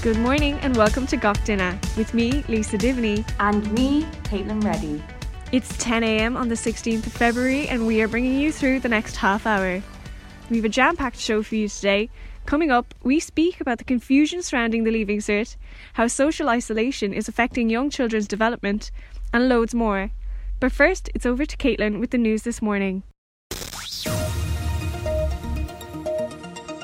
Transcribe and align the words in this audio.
Good 0.00 0.18
morning 0.18 0.54
and 0.60 0.76
welcome 0.76 1.08
to 1.08 1.16
Gach 1.16 1.44
Duine 1.44 1.76
with 1.96 2.14
me, 2.14 2.44
Lisa 2.46 2.78
Divney. 2.78 3.28
And 3.40 3.68
me, 3.72 4.04
Caitlin 4.22 4.62
Reddy. 4.62 5.02
It's 5.50 5.76
10 5.78 6.04
a.m. 6.04 6.36
on 6.36 6.48
the 6.48 6.54
16th 6.54 7.04
of 7.04 7.12
February 7.12 7.66
and 7.68 7.84
we 7.84 8.00
are 8.00 8.06
bringing 8.06 8.38
you 8.38 8.52
through 8.52 8.78
the 8.78 8.88
next 8.88 9.16
half 9.16 9.44
hour. 9.44 9.82
We 10.50 10.58
have 10.58 10.64
a 10.64 10.68
jam 10.68 10.94
packed 10.96 11.18
show 11.18 11.42
for 11.42 11.56
you 11.56 11.68
today. 11.68 12.10
Coming 12.46 12.70
up, 12.70 12.94
we 13.02 13.18
speak 13.18 13.60
about 13.60 13.78
the 13.78 13.84
confusion 13.84 14.40
surrounding 14.40 14.84
the 14.84 14.92
Leaving 14.92 15.18
Cert, 15.18 15.56
how 15.94 16.06
social 16.06 16.48
isolation 16.48 17.12
is 17.12 17.26
affecting 17.28 17.68
young 17.68 17.90
children's 17.90 18.28
development, 18.28 18.92
and 19.32 19.48
loads 19.48 19.74
more. 19.74 20.12
But 20.60 20.70
first, 20.70 21.10
it's 21.12 21.26
over 21.26 21.44
to 21.44 21.56
Caitlin 21.56 21.98
with 21.98 22.10
the 22.10 22.18
news 22.18 22.44
this 22.44 22.62
morning. 22.62 23.02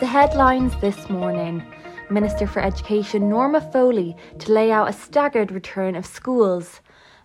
The 0.01 0.09
headlines 0.09 0.75
this 0.81 1.09
morning 1.09 1.63
Minister 2.11 2.47
for 2.47 2.61
Education 2.61 3.31
Norma 3.31 3.63
Foley 3.63 4.15
to 4.39 4.53
lay 4.53 4.71
out 4.71 4.91
a 4.91 4.93
staggered 4.93 5.51
return 5.51 5.97
of 5.97 6.05
schools, 6.05 6.81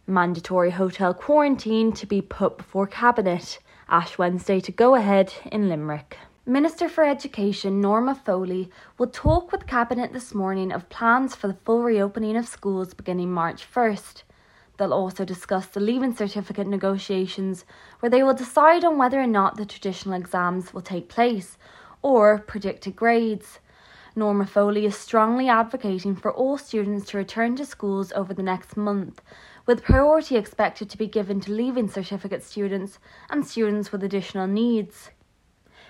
mandatory 0.07 0.71
hotel 0.71 1.13
quarantine 1.13 1.91
to 1.93 2.05
be 2.05 2.21
put 2.21 2.57
before 2.57 2.87
Cabinet, 2.87 3.59
Ash 3.89 4.17
Wednesday 4.17 4.61
to 4.61 4.71
go 4.71 4.95
ahead 4.95 5.33
in 5.51 5.67
Limerick. 5.67 6.17
Minister 6.45 6.87
for 6.87 7.03
Education 7.03 7.81
Norma 7.81 8.15
Foley 8.15 8.71
will 8.97 9.07
talk 9.07 9.51
with 9.51 9.67
Cabinet 9.67 10.13
this 10.13 10.33
morning 10.33 10.71
of 10.71 10.87
plans 10.89 11.35
for 11.35 11.47
the 11.49 11.57
full 11.65 11.83
reopening 11.83 12.37
of 12.37 12.47
schools 12.47 12.93
beginning 12.93 13.31
March 13.31 13.69
1st. 13.69 14.23
They'll 14.77 14.93
also 14.93 15.25
discuss 15.25 15.67
the 15.67 15.81
Leaving 15.81 16.15
Certificate 16.15 16.67
negotiations, 16.67 17.65
where 17.99 18.09
they 18.09 18.23
will 18.23 18.33
decide 18.33 18.85
on 18.85 18.97
whether 18.97 19.19
or 19.19 19.27
not 19.27 19.57
the 19.57 19.65
traditional 19.65 20.15
exams 20.15 20.73
will 20.73 20.81
take 20.81 21.09
place 21.09 21.57
or 22.01 22.39
predicted 22.39 22.95
grades. 22.95 23.59
Norma 24.15 24.45
Foley 24.45 24.85
is 24.85 24.97
strongly 24.97 25.47
advocating 25.47 26.15
for 26.15 26.31
all 26.31 26.57
students 26.57 27.05
to 27.07 27.17
return 27.17 27.55
to 27.55 27.65
schools 27.65 28.11
over 28.13 28.33
the 28.33 28.43
next 28.43 28.75
month, 28.75 29.21
with 29.65 29.83
priority 29.83 30.35
expected 30.35 30.89
to 30.89 30.97
be 30.97 31.07
given 31.07 31.39
to 31.41 31.51
Leaving 31.51 31.87
Certificate 31.87 32.43
students 32.43 32.97
and 33.29 33.45
students 33.45 33.91
with 33.91 34.03
additional 34.03 34.47
needs. 34.47 35.11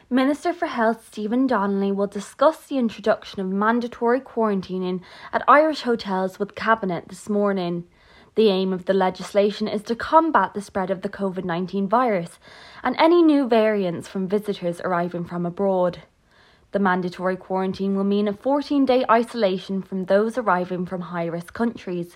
Minister 0.10 0.54
for 0.54 0.66
Health 0.66 1.06
Stephen 1.06 1.48
Donnelly 1.48 1.92
will 1.92 2.08
discuss 2.08 2.66
the 2.66 2.78
introduction 2.78 3.42
of 3.42 3.48
mandatory 3.48 4.20
quarantining 4.20 5.02
at 5.32 5.44
Irish 5.48 5.84
hotels 5.84 6.40
with 6.40 6.56
Cabinet 6.56 7.08
this 7.08 7.30
morning. 7.30 7.86
The 8.36 8.50
aim 8.50 8.74
of 8.74 8.86
the 8.86 8.94
legislation 8.94 9.68
is 9.68 9.84
to 9.84 9.96
combat 9.96 10.54
the 10.54 10.62
spread 10.62 10.90
of 10.90 11.04
the 11.04 11.10
COVID 11.10 11.46
19 11.46 11.88
virus 11.88 12.40
and 12.84 12.96
any 12.98 13.22
new 13.22 13.48
variants 13.48 14.08
from 14.08 14.28
visitors 14.28 14.82
arriving 14.82 15.26
from 15.26 15.46
abroad. 15.46 16.04
The 16.72 16.80
mandatory 16.80 17.36
quarantine 17.36 17.96
will 17.96 18.04
mean 18.04 18.28
a 18.28 18.34
14 18.34 18.86
day 18.86 19.04
isolation 19.10 19.82
from 19.82 20.06
those 20.06 20.38
arriving 20.38 20.86
from 20.86 21.02
high 21.02 21.26
risk 21.26 21.54
countries. 21.54 22.16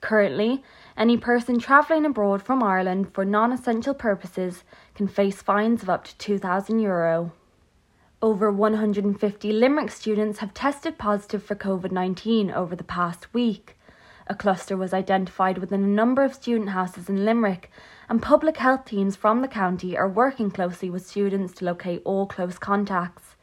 Currently, 0.00 0.64
any 0.96 1.16
person 1.16 1.58
travelling 1.58 2.04
abroad 2.04 2.42
from 2.42 2.62
Ireland 2.64 3.14
for 3.14 3.24
non 3.24 3.52
essential 3.52 3.94
purposes 3.94 4.64
can 4.94 5.06
face 5.06 5.40
fines 5.40 5.82
of 5.84 5.88
up 5.88 6.04
to 6.04 6.16
€2,000. 6.16 6.82
Euro. 6.82 7.32
Over 8.20 8.50
150 8.50 9.52
Limerick 9.52 9.90
students 9.92 10.40
have 10.40 10.52
tested 10.52 10.98
positive 10.98 11.44
for 11.44 11.54
COVID 11.54 11.92
19 11.92 12.50
over 12.50 12.74
the 12.74 12.82
past 12.82 13.32
week. 13.32 13.76
A 14.26 14.34
cluster 14.34 14.76
was 14.76 14.92
identified 14.92 15.58
within 15.58 15.84
a 15.84 15.86
number 15.86 16.24
of 16.24 16.34
student 16.34 16.70
houses 16.70 17.08
in 17.08 17.24
Limerick, 17.24 17.70
and 18.08 18.20
public 18.20 18.56
health 18.56 18.84
teams 18.84 19.14
from 19.14 19.42
the 19.42 19.48
county 19.48 19.96
are 19.96 20.08
working 20.08 20.50
closely 20.50 20.90
with 20.90 21.06
students 21.06 21.52
to 21.54 21.64
locate 21.64 22.02
all 22.04 22.26
close 22.26 22.58
contacts. 22.58 23.35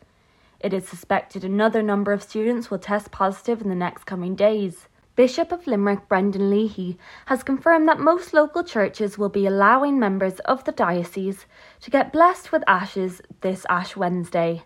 It 0.63 0.73
is 0.73 0.87
suspected 0.87 1.43
another 1.43 1.83
number 1.83 2.13
of 2.13 2.23
students 2.23 2.71
will 2.71 2.79
test 2.79 3.11
positive 3.11 3.61
in 3.61 3.67
the 3.67 3.75
next 3.75 4.05
coming 4.05 4.33
days. 4.33 4.87
Bishop 5.17 5.51
of 5.51 5.67
Limerick 5.67 6.07
Brendan 6.07 6.49
Leahy 6.49 6.97
has 7.25 7.43
confirmed 7.43 7.89
that 7.89 7.99
most 7.99 8.33
local 8.33 8.63
churches 8.63 9.17
will 9.17 9.27
be 9.27 9.45
allowing 9.45 9.99
members 9.99 10.39
of 10.45 10.63
the 10.63 10.71
diocese 10.71 11.45
to 11.81 11.91
get 11.91 12.13
blessed 12.13 12.53
with 12.53 12.63
ashes 12.65 13.21
this 13.41 13.65
Ash 13.69 13.97
Wednesday. 13.97 14.63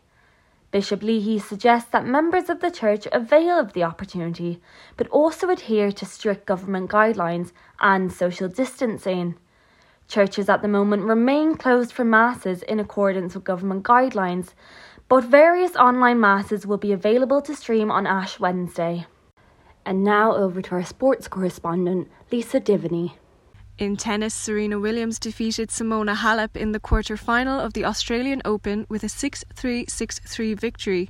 Bishop 0.70 1.02
Leahy 1.02 1.40
suggests 1.40 1.90
that 1.90 2.06
members 2.06 2.48
of 2.48 2.60
the 2.60 2.70
church 2.70 3.08
avail 3.12 3.58
of 3.58 3.74
the 3.74 3.84
opportunity, 3.84 4.62
but 4.98 5.08
also 5.08 5.50
adhere 5.50 5.92
to 5.92 6.06
strict 6.06 6.46
government 6.46 6.92
guidelines 6.92 7.54
and 7.82 8.14
social 8.14 8.48
distancing. 8.48 9.36
Churches 10.08 10.48
at 10.48 10.62
the 10.62 10.68
moment 10.68 11.04
remain 11.04 11.56
closed 11.56 11.92
for 11.92 12.06
masses 12.06 12.64
in 12.64 12.80
accordance 12.80 13.34
with 13.34 13.44
government 13.44 13.84
guidelines, 13.84 14.54
but 15.10 15.24
various 15.24 15.76
online 15.76 16.20
masses 16.20 16.66
will 16.66 16.78
be 16.78 16.92
available 16.92 17.42
to 17.42 17.56
stream 17.56 17.90
on 17.92 18.06
Ash 18.06 18.40
Wednesday. 18.40 19.06
And 19.86 20.04
now 20.04 20.36
over 20.36 20.62
to 20.62 20.72
our 20.76 20.84
sports 20.84 21.28
correspondent, 21.28 22.10
Lisa 22.32 22.60
Divney. 22.60 23.14
In 23.78 23.96
tennis, 23.96 24.34
Serena 24.34 24.80
Williams 24.80 25.20
defeated 25.20 25.70
Simona 25.70 26.16
Halep 26.16 26.58
in 26.58 26.72
the 26.72 26.80
quarter 26.80 27.16
final 27.16 27.60
of 27.60 27.74
the 27.74 27.86
Australian 27.86 28.42
Open 28.44 28.86
with 28.90 29.04
a 29.04 29.10
6 29.10 29.46
3 29.54 29.86
6 29.88 30.20
3 30.20 30.54
victory. 30.56 31.10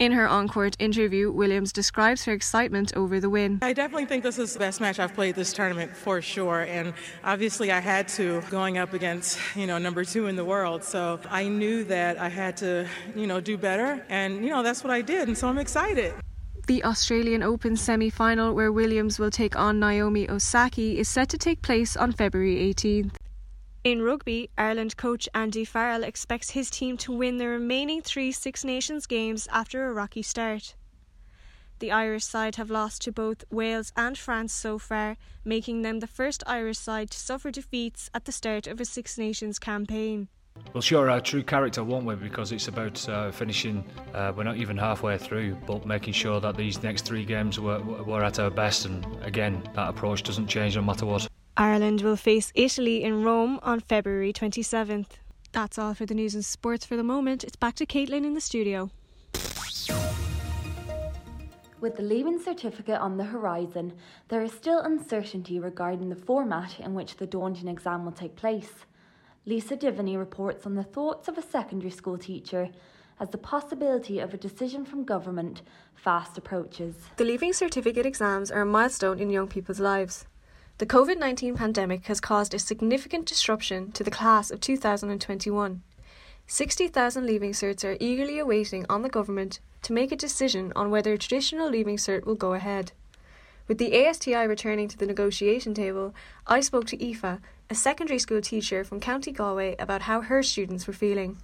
In 0.00 0.12
her 0.12 0.26
on 0.26 0.48
court 0.48 0.76
interview, 0.78 1.30
Williams 1.30 1.74
describes 1.74 2.24
her 2.24 2.32
excitement 2.32 2.90
over 2.96 3.20
the 3.20 3.28
win. 3.28 3.58
I 3.60 3.74
definitely 3.74 4.06
think 4.06 4.22
this 4.22 4.38
is 4.38 4.54
the 4.54 4.58
best 4.58 4.80
match 4.80 4.98
I've 4.98 5.12
played 5.12 5.34
this 5.34 5.52
tournament 5.52 5.94
for 5.94 6.22
sure. 6.22 6.62
And 6.62 6.94
obviously, 7.22 7.70
I 7.70 7.80
had 7.80 8.08
to 8.16 8.40
going 8.48 8.78
up 8.78 8.94
against, 8.94 9.38
you 9.54 9.66
know, 9.66 9.76
number 9.76 10.02
two 10.06 10.26
in 10.26 10.36
the 10.36 10.44
world. 10.44 10.82
So 10.84 11.20
I 11.28 11.48
knew 11.48 11.84
that 11.84 12.18
I 12.18 12.30
had 12.30 12.56
to, 12.56 12.88
you 13.14 13.26
know, 13.26 13.40
do 13.42 13.58
better. 13.58 14.02
And, 14.08 14.42
you 14.42 14.48
know, 14.48 14.62
that's 14.62 14.82
what 14.82 14.90
I 14.90 15.02
did. 15.02 15.28
And 15.28 15.36
so 15.36 15.48
I'm 15.48 15.58
excited. 15.58 16.14
The 16.66 16.82
Australian 16.84 17.42
Open 17.42 17.76
semi 17.76 18.08
final, 18.08 18.54
where 18.54 18.72
Williams 18.72 19.18
will 19.18 19.30
take 19.30 19.54
on 19.54 19.80
Naomi 19.80 20.30
Osaka, 20.30 20.80
is 20.80 21.10
set 21.10 21.28
to 21.28 21.36
take 21.36 21.60
place 21.60 21.94
on 21.94 22.12
February 22.12 22.56
18th. 22.72 23.16
In 23.82 24.02
rugby, 24.02 24.50
Ireland 24.58 24.98
coach 24.98 25.26
Andy 25.34 25.64
Farrell 25.64 26.04
expects 26.04 26.50
his 26.50 26.68
team 26.68 26.98
to 26.98 27.12
win 27.12 27.38
the 27.38 27.48
remaining 27.48 28.02
three 28.02 28.30
Six 28.30 28.62
Nations 28.62 29.06
games 29.06 29.48
after 29.50 29.86
a 29.86 29.92
rocky 29.94 30.20
start. 30.20 30.74
The 31.78 31.90
Irish 31.90 32.26
side 32.26 32.56
have 32.56 32.70
lost 32.70 33.00
to 33.02 33.12
both 33.12 33.42
Wales 33.50 33.90
and 33.96 34.18
France 34.18 34.52
so 34.52 34.78
far, 34.78 35.16
making 35.46 35.80
them 35.80 36.00
the 36.00 36.06
first 36.06 36.44
Irish 36.46 36.76
side 36.76 37.08
to 37.12 37.18
suffer 37.18 37.50
defeats 37.50 38.10
at 38.12 38.26
the 38.26 38.32
start 38.32 38.66
of 38.66 38.82
a 38.82 38.84
Six 38.84 39.16
Nations 39.16 39.58
campaign. 39.58 40.28
We'll 40.74 40.82
show 40.82 41.08
our 41.08 41.20
true 41.22 41.42
character, 41.42 41.82
won't 41.82 42.04
we? 42.04 42.16
Because 42.16 42.52
it's 42.52 42.68
about 42.68 43.08
uh, 43.08 43.30
finishing, 43.30 43.82
uh, 44.12 44.34
we're 44.36 44.44
not 44.44 44.58
even 44.58 44.76
halfway 44.76 45.16
through, 45.16 45.54
but 45.66 45.86
making 45.86 46.12
sure 46.12 46.38
that 46.40 46.54
these 46.54 46.82
next 46.82 47.06
three 47.06 47.24
games 47.24 47.58
were, 47.58 47.80
were 47.80 48.22
at 48.22 48.38
our 48.40 48.50
best. 48.50 48.84
And 48.84 49.06
again, 49.22 49.66
that 49.72 49.88
approach 49.88 50.22
doesn't 50.22 50.48
change 50.48 50.76
no 50.76 50.82
matter 50.82 51.06
what. 51.06 51.29
Ireland 51.56 52.00
will 52.02 52.16
face 52.16 52.52
Italy 52.54 53.02
in 53.02 53.22
Rome 53.22 53.58
on 53.62 53.80
February 53.80 54.32
27th. 54.32 55.18
That's 55.52 55.78
all 55.78 55.94
for 55.94 56.06
the 56.06 56.14
news 56.14 56.34
and 56.34 56.44
sports 56.44 56.86
for 56.86 56.96
the 56.96 57.02
moment. 57.02 57.44
It's 57.44 57.56
back 57.56 57.74
to 57.76 57.86
Caitlin 57.86 58.24
in 58.24 58.34
the 58.34 58.40
studio. 58.40 58.90
With 61.80 61.96
the 61.96 62.02
Leaving 62.02 62.38
Certificate 62.38 63.00
on 63.00 63.16
the 63.16 63.24
horizon, 63.24 63.94
there 64.28 64.42
is 64.42 64.52
still 64.52 64.80
uncertainty 64.80 65.58
regarding 65.58 66.08
the 66.08 66.14
format 66.14 66.78
in 66.78 66.94
which 66.94 67.16
the 67.16 67.26
daunting 67.26 67.68
exam 67.68 68.04
will 68.04 68.12
take 68.12 68.36
place. 68.36 68.84
Lisa 69.46 69.76
Divney 69.76 70.18
reports 70.18 70.66
on 70.66 70.74
the 70.74 70.84
thoughts 70.84 71.26
of 71.26 71.38
a 71.38 71.42
secondary 71.42 71.90
school 71.90 72.18
teacher 72.18 72.68
as 73.18 73.30
the 73.30 73.38
possibility 73.38 74.18
of 74.18 74.32
a 74.32 74.38
decision 74.38 74.84
from 74.84 75.04
government 75.04 75.62
fast 75.94 76.38
approaches. 76.38 76.94
The 77.16 77.24
Leaving 77.24 77.52
Certificate 77.52 78.06
exams 78.06 78.50
are 78.50 78.60
a 78.60 78.66
milestone 78.66 79.18
in 79.18 79.30
young 79.30 79.48
people's 79.48 79.80
lives. 79.80 80.26
The 80.80 80.86
COVID 80.86 81.18
19 81.18 81.56
pandemic 81.56 82.06
has 82.06 82.22
caused 82.22 82.54
a 82.54 82.58
significant 82.58 83.26
disruption 83.26 83.92
to 83.92 84.02
the 84.02 84.10
class 84.10 84.50
of 84.50 84.62
2021. 84.62 85.82
60,000 86.46 87.26
leaving 87.26 87.52
certs 87.52 87.84
are 87.84 87.98
eagerly 88.00 88.38
awaiting 88.38 88.86
on 88.88 89.02
the 89.02 89.10
government 89.10 89.60
to 89.82 89.92
make 89.92 90.10
a 90.10 90.16
decision 90.16 90.72
on 90.74 90.90
whether 90.90 91.12
a 91.12 91.18
traditional 91.18 91.68
leaving 91.68 91.98
cert 91.98 92.24
will 92.24 92.34
go 92.34 92.54
ahead. 92.54 92.92
With 93.68 93.76
the 93.76 94.06
ASTI 94.06 94.46
returning 94.46 94.88
to 94.88 94.96
the 94.96 95.04
negotiation 95.04 95.74
table, 95.74 96.14
I 96.46 96.60
spoke 96.60 96.86
to 96.86 97.04
Aoife, 97.04 97.40
a 97.68 97.74
secondary 97.74 98.18
school 98.18 98.40
teacher 98.40 98.82
from 98.82 99.00
County 99.00 99.32
Galway, 99.32 99.76
about 99.78 100.00
how 100.08 100.22
her 100.22 100.42
students 100.42 100.86
were 100.86 100.94
feeling. 100.94 101.36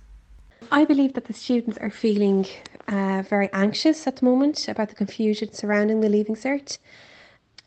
I 0.72 0.86
believe 0.86 1.12
that 1.12 1.26
the 1.26 1.34
students 1.34 1.76
are 1.76 1.90
feeling 1.90 2.46
uh, 2.88 3.22
very 3.28 3.50
anxious 3.52 4.06
at 4.06 4.16
the 4.16 4.24
moment 4.24 4.66
about 4.66 4.88
the 4.88 4.94
confusion 4.94 5.52
surrounding 5.52 6.00
the 6.00 6.08
leaving 6.08 6.36
cert. 6.36 6.78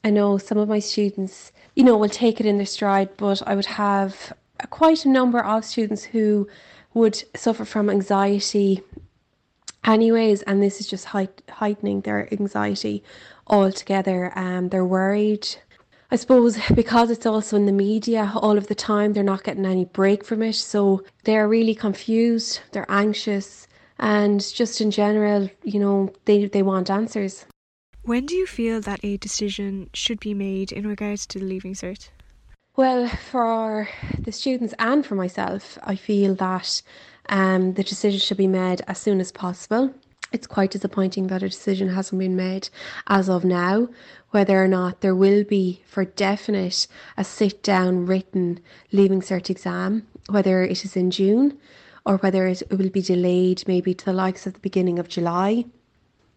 I 0.02 0.12
know 0.12 0.38
some 0.38 0.58
of 0.58 0.70
my 0.70 0.80
students, 0.80 1.52
you 1.80 1.86
know, 1.86 1.96
will 1.96 2.10
take 2.10 2.42
it 2.42 2.46
in 2.46 2.58
their 2.58 2.66
stride, 2.66 3.08
but 3.16 3.42
I 3.48 3.56
would 3.56 3.66
have 3.66 4.34
quite 4.70 5.06
a 5.06 5.10
number 5.10 5.40
of 5.40 5.64
students 5.64 6.04
who 6.04 6.46
would 6.94 7.24
suffer 7.38 7.64
from 7.64 7.90
anxiety 7.90 8.84
anyways 9.86 10.42
and 10.42 10.62
this 10.62 10.82
is 10.82 10.88
just 10.88 11.06
height- 11.06 11.42
heightening 11.50 12.02
their 12.02 12.28
anxiety 12.34 13.02
altogether 13.48 14.38
um 14.38 14.68
they're 14.68 14.84
worried. 15.00 15.48
I 16.12 16.18
suppose 16.18 16.60
because 16.76 17.12
it's 17.12 17.26
also 17.26 17.56
in 17.56 17.66
the 17.66 17.72
media 17.72 18.30
all 18.36 18.58
of 18.58 18.68
the 18.68 18.76
time 18.76 19.14
they're 19.14 19.24
not 19.34 19.46
getting 19.46 19.66
any 19.66 19.86
break 19.86 20.26
from 20.26 20.42
it 20.42 20.56
so 20.56 21.06
they're 21.24 21.48
really 21.48 21.76
confused 21.76 22.60
they're 22.74 22.92
anxious 22.92 23.70
and 24.00 24.38
just 24.54 24.82
in 24.82 24.92
general 24.92 25.50
you 25.64 25.80
know 25.80 26.12
they 26.26 26.48
they 26.48 26.62
want 26.62 26.90
answers 26.90 27.46
When 28.04 28.26
do 28.26 28.34
you 28.34 28.48
feel 28.48 28.82
that 28.82 29.04
a 29.04 29.18
decision 29.18 29.90
should 29.94 30.20
be 30.20 30.34
made 30.34 30.72
in 30.72 30.88
regards 30.88 31.28
to 31.28 31.40
the 31.40 31.46
Leaving 31.46 31.74
Cert? 31.74 32.10
Well, 32.76 33.08
for 33.08 33.90
the 34.18 34.32
students 34.32 34.74
and 34.80 35.06
for 35.06 35.16
myself, 35.16 35.78
I 35.84 35.96
feel 35.96 36.34
that 36.36 36.82
um, 37.28 37.74
the 37.74 37.84
decision 37.84 38.20
should 38.20 38.38
be 38.38 38.48
made 38.48 38.82
as 38.88 39.00
soon 39.00 39.20
as 39.20 39.32
possible. 39.32 39.94
It's 40.32 40.48
quite 40.48 40.72
disappointing 40.72 41.28
that 41.28 41.44
a 41.44 41.50
decision 41.50 41.90
hasn't 41.90 42.20
been 42.20 42.36
made 42.36 42.70
as 43.08 43.30
of 43.30 43.44
now, 43.44 43.90
whether 44.30 44.64
or 44.64 44.68
not 44.68 45.02
there 45.02 45.16
will 45.16 45.44
be 45.44 45.82
for 45.86 46.06
definite 46.06 46.88
a 47.18 47.24
sit 47.24 47.64
down 47.64 48.06
written 48.06 48.60
Leaving 48.92 49.22
Cert 49.22 49.50
exam, 49.50 50.08
whether 50.30 50.64
it 50.64 50.86
is 50.86 50.96
in 50.96 51.12
June 51.12 51.58
or 52.06 52.18
whether 52.18 52.48
it 52.48 52.64
will 52.72 52.90
be 52.90 53.02
delayed 53.02 53.64
maybe 53.68 53.94
to 53.94 54.06
the 54.06 54.14
likes 54.14 54.48
of 54.48 54.54
the 54.54 54.60
beginning 54.60 55.00
of 55.00 55.10
July. 55.10 55.66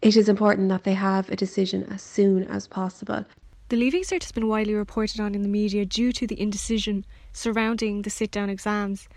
It 0.03 0.17
is 0.17 0.27
important 0.27 0.67
that 0.67 0.83
they 0.83 0.95
have 0.95 1.29
a 1.29 1.35
decision 1.37 1.85
as 1.89 2.01
soon 2.01 2.43
as 2.43 2.67
possible. 2.67 3.23
The 3.69 3.77
Leaving 3.77 4.03
Cert 4.03 4.23
has 4.23 4.33
been 4.33 4.49
widely 4.49 4.73
reported 4.73 5.21
on 5.21 5.33
in 5.33 5.43
the 5.43 5.47
media 5.47 5.85
due 5.85 6.11
to 6.11 6.27
the 6.27 6.39
indecision 6.39 7.05
surrounding 7.31 8.01
the 8.01 8.09
sit 8.09 8.29
down 8.29 8.49
exams. 8.49 9.07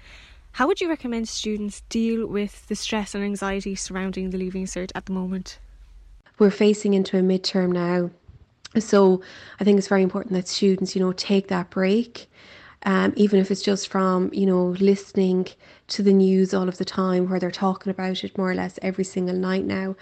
How 0.53 0.69
would 0.69 0.81
you 0.81 0.89
recommend 0.89 1.29
students 1.29 1.83
deal 1.89 2.25
with 2.29 2.69
the 2.69 2.77
stress 2.77 3.17
and 3.17 3.25
anxiety 3.25 3.75
surrounding 3.75 4.31
the 4.31 4.39
Leaving 4.39 4.65
Cert 4.65 4.93
at 4.95 5.07
the 5.07 5.13
moment? 5.13 5.59
We're 6.39 6.53
facing 6.53 6.95
into 6.95 7.19
a 7.19 7.21
midterm 7.21 7.73
now. 7.73 8.11
So 8.81 9.23
I 9.59 9.65
think 9.65 9.79
it's 9.79 9.89
very 9.89 10.05
important 10.05 10.35
that 10.35 10.47
students, 10.47 10.95
you 10.95 11.03
know, 11.03 11.13
take 11.13 11.49
that 11.49 11.69
break. 11.69 12.31
Um, 12.85 13.13
even 13.17 13.41
if 13.41 13.51
it's 13.51 13.63
just 13.63 13.89
from, 13.89 14.31
you 14.33 14.47
know, 14.47 14.77
listening 14.81 15.49
to 15.89 16.03
the 16.03 16.13
news 16.13 16.55
all 16.55 16.69
of 16.69 16.79
the 16.79 16.85
time 16.85 17.29
where 17.29 17.41
they're 17.41 17.51
talking 17.51 17.91
about 17.91 18.23
it 18.23 18.37
more 18.39 18.51
or 18.51 18.55
less 18.55 18.79
every 18.83 19.05
single 19.05 19.35
night 19.35 19.65
now. 19.65 19.97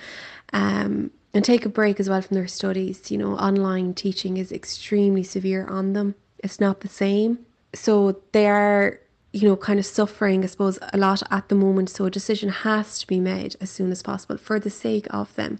Um, 0.53 1.11
and 1.33 1.45
take 1.45 1.67
a 1.67 1.69
break 1.69 1.99
as 1.99 2.09
well 2.09 2.23
from 2.23 2.37
their 2.37 2.47
studies. 2.47 3.11
You 3.11 3.19
know, 3.19 3.37
online 3.37 3.95
teaching 3.95 4.37
is 4.37 4.53
extremely 4.53 5.23
severe 5.23 5.67
on 5.67 5.93
them. 5.95 6.15
It's 6.39 6.61
not 6.61 6.81
the 6.81 6.89
same. 6.89 7.39
So 7.75 8.21
they 8.33 8.47
are 8.49 9.01
you 9.35 9.49
know, 9.49 9.57
kind 9.57 9.81
of 9.81 9.85
suffering, 9.85 10.45
I 10.45 10.47
suppose, 10.47 10.79
a 10.93 10.97
lot 10.97 11.21
at 11.33 11.49
the 11.49 11.57
moment. 11.57 11.91
So 11.91 12.05
a 12.05 12.11
decision 12.11 12.49
has 12.51 13.01
to 13.01 13.07
be 13.07 13.19
made 13.19 13.57
as 13.61 13.69
soon 13.69 13.91
as 13.91 14.01
possible 14.01 14.37
for 14.37 14.61
the 14.61 14.71
sake 14.71 15.09
of 15.11 15.35
them. 15.35 15.59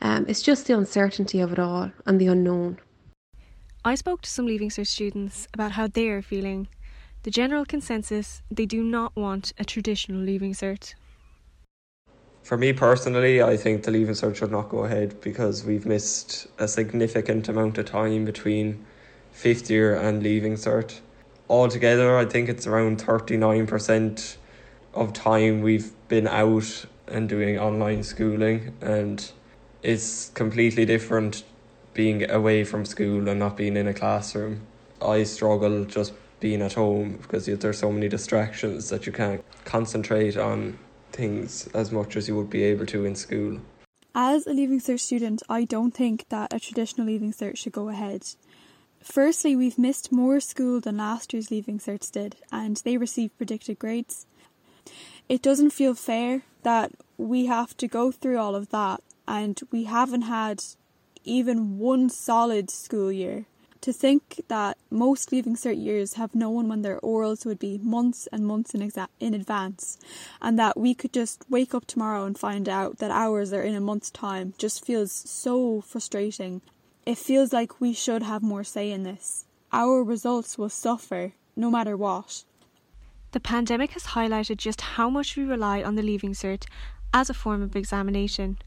Um, 0.00 0.26
it's 0.28 0.42
just 0.42 0.66
the 0.66 0.76
uncertainty 0.76 1.38
of 1.38 1.52
it 1.52 1.58
all 1.60 1.92
and 2.04 2.20
the 2.20 2.26
unknown. 2.26 2.80
I 3.84 3.96
spoke 3.96 4.22
to 4.22 4.30
some 4.30 4.46
Leaving 4.46 4.70
Cert 4.70 4.86
students 4.86 5.48
about 5.52 5.72
how 5.72 5.86
they 5.88 6.08
are 6.08 6.22
feeling. 6.22 6.68
The 7.24 7.30
general 7.30 7.64
consensus 7.64 8.42
they 8.50 8.66
do 8.66 8.82
not 8.82 9.14
want 9.16 9.52
a 9.58 9.64
traditional 9.64 10.20
Leaving 10.20 10.52
Cert. 10.52 10.94
For 12.42 12.56
me 12.56 12.72
personally, 12.72 13.42
I 13.42 13.56
think 13.56 13.82
the 13.82 13.90
Leaving 13.90 14.14
Cert 14.14 14.36
should 14.36 14.52
not 14.52 14.68
go 14.68 14.84
ahead 14.84 15.20
because 15.20 15.64
we've 15.64 15.86
missed 15.86 16.46
a 16.58 16.68
significant 16.68 17.48
amount 17.48 17.78
of 17.78 17.86
time 17.86 18.24
between 18.24 18.84
fifth 19.32 19.70
year 19.70 19.96
and 19.96 20.22
Leaving 20.22 20.54
Cert 20.54 21.00
altogether, 21.52 22.16
I 22.16 22.24
think 22.24 22.48
it's 22.48 22.66
around 22.66 22.98
39% 22.98 24.36
of 24.94 25.12
time 25.12 25.60
we've 25.60 25.92
been 26.08 26.26
out 26.26 26.86
and 27.06 27.28
doing 27.28 27.58
online 27.58 28.02
schooling, 28.02 28.74
and 28.80 29.30
it's 29.82 30.30
completely 30.30 30.86
different 30.86 31.44
being 31.94 32.30
away 32.30 32.64
from 32.64 32.84
school 32.84 33.28
and 33.28 33.38
not 33.38 33.56
being 33.56 33.76
in 33.76 33.86
a 33.86 33.94
classroom. 33.94 34.66
I 35.00 35.24
struggle 35.24 35.84
just 35.84 36.12
being 36.40 36.62
at 36.62 36.72
home 36.74 37.18
because 37.22 37.46
there's 37.46 37.78
so 37.78 37.92
many 37.92 38.08
distractions 38.08 38.88
that 38.88 39.06
you 39.06 39.12
can't 39.12 39.44
concentrate 39.64 40.36
on 40.36 40.78
things 41.12 41.68
as 41.74 41.92
much 41.92 42.16
as 42.16 42.28
you 42.28 42.36
would 42.36 42.50
be 42.50 42.64
able 42.64 42.86
to 42.86 43.04
in 43.04 43.14
school. 43.14 43.60
As 44.14 44.46
a 44.46 44.52
Leaving 44.52 44.80
Cert 44.80 45.00
student, 45.00 45.42
I 45.48 45.64
don't 45.64 45.94
think 45.94 46.28
that 46.28 46.52
a 46.52 46.60
traditional 46.60 47.06
Leaving 47.06 47.32
Cert 47.32 47.56
should 47.56 47.72
go 47.72 47.88
ahead. 47.88 48.26
Firstly, 49.02 49.56
we've 49.56 49.78
missed 49.78 50.12
more 50.12 50.38
school 50.40 50.80
than 50.80 50.98
last 50.98 51.32
year's 51.32 51.50
Leaving 51.50 51.78
Certs 51.78 52.10
did, 52.10 52.36
and 52.52 52.76
they 52.78 52.96
received 52.96 53.36
predicted 53.36 53.78
grades. 53.78 54.26
It 55.28 55.42
doesn't 55.42 55.70
feel 55.70 55.94
fair 55.94 56.42
that 56.62 56.92
we 57.16 57.46
have 57.46 57.76
to 57.78 57.88
go 57.88 58.12
through 58.12 58.38
all 58.38 58.54
of 58.54 58.70
that 58.70 59.00
and 59.26 59.58
we 59.70 59.84
haven't 59.84 60.22
had 60.22 60.62
even 61.24 61.78
one 61.78 62.10
solid 62.10 62.70
school 62.70 63.10
year. 63.12 63.46
To 63.82 63.92
think 63.92 64.44
that 64.46 64.78
most 64.90 65.32
Leaving 65.32 65.56
Cert 65.56 65.82
years 65.82 66.14
have 66.14 66.36
known 66.36 66.68
when 66.68 66.82
their 66.82 67.00
orals 67.00 67.44
would 67.44 67.58
be 67.58 67.78
months 67.78 68.28
and 68.30 68.46
months 68.46 68.74
in, 68.74 68.80
exa- 68.80 69.08
in 69.18 69.34
advance, 69.34 69.98
and 70.40 70.56
that 70.58 70.78
we 70.78 70.94
could 70.94 71.12
just 71.12 71.44
wake 71.50 71.74
up 71.74 71.86
tomorrow 71.86 72.24
and 72.24 72.38
find 72.38 72.68
out 72.68 72.98
that 72.98 73.10
ours 73.10 73.52
are 73.52 73.62
in 73.62 73.74
a 73.74 73.80
month's 73.80 74.10
time 74.10 74.54
just 74.56 74.84
feels 74.84 75.10
so 75.10 75.80
frustrating 75.80 76.62
it 77.04 77.18
feels 77.18 77.52
like 77.52 77.80
we 77.80 77.92
should 77.92 78.22
have 78.22 78.42
more 78.42 78.64
say 78.64 78.90
in 78.90 79.02
this. 79.02 79.44
Our 79.72 80.04
results 80.04 80.56
will 80.56 80.68
suffer 80.68 81.32
no 81.56 81.70
matter 81.70 81.96
what. 81.96 82.44
The 83.32 83.40
pandemic 83.40 83.90
has 83.92 84.08
highlighted 84.08 84.58
just 84.58 84.80
how 84.80 85.10
much 85.10 85.36
we 85.36 85.42
rely 85.42 85.82
on 85.82 85.96
the 85.96 86.02
Leaving 86.02 86.32
Cert 86.32 86.66
as 87.12 87.28
a 87.28 87.34
form 87.34 87.62
of 87.62 87.74
examination. 87.74 88.58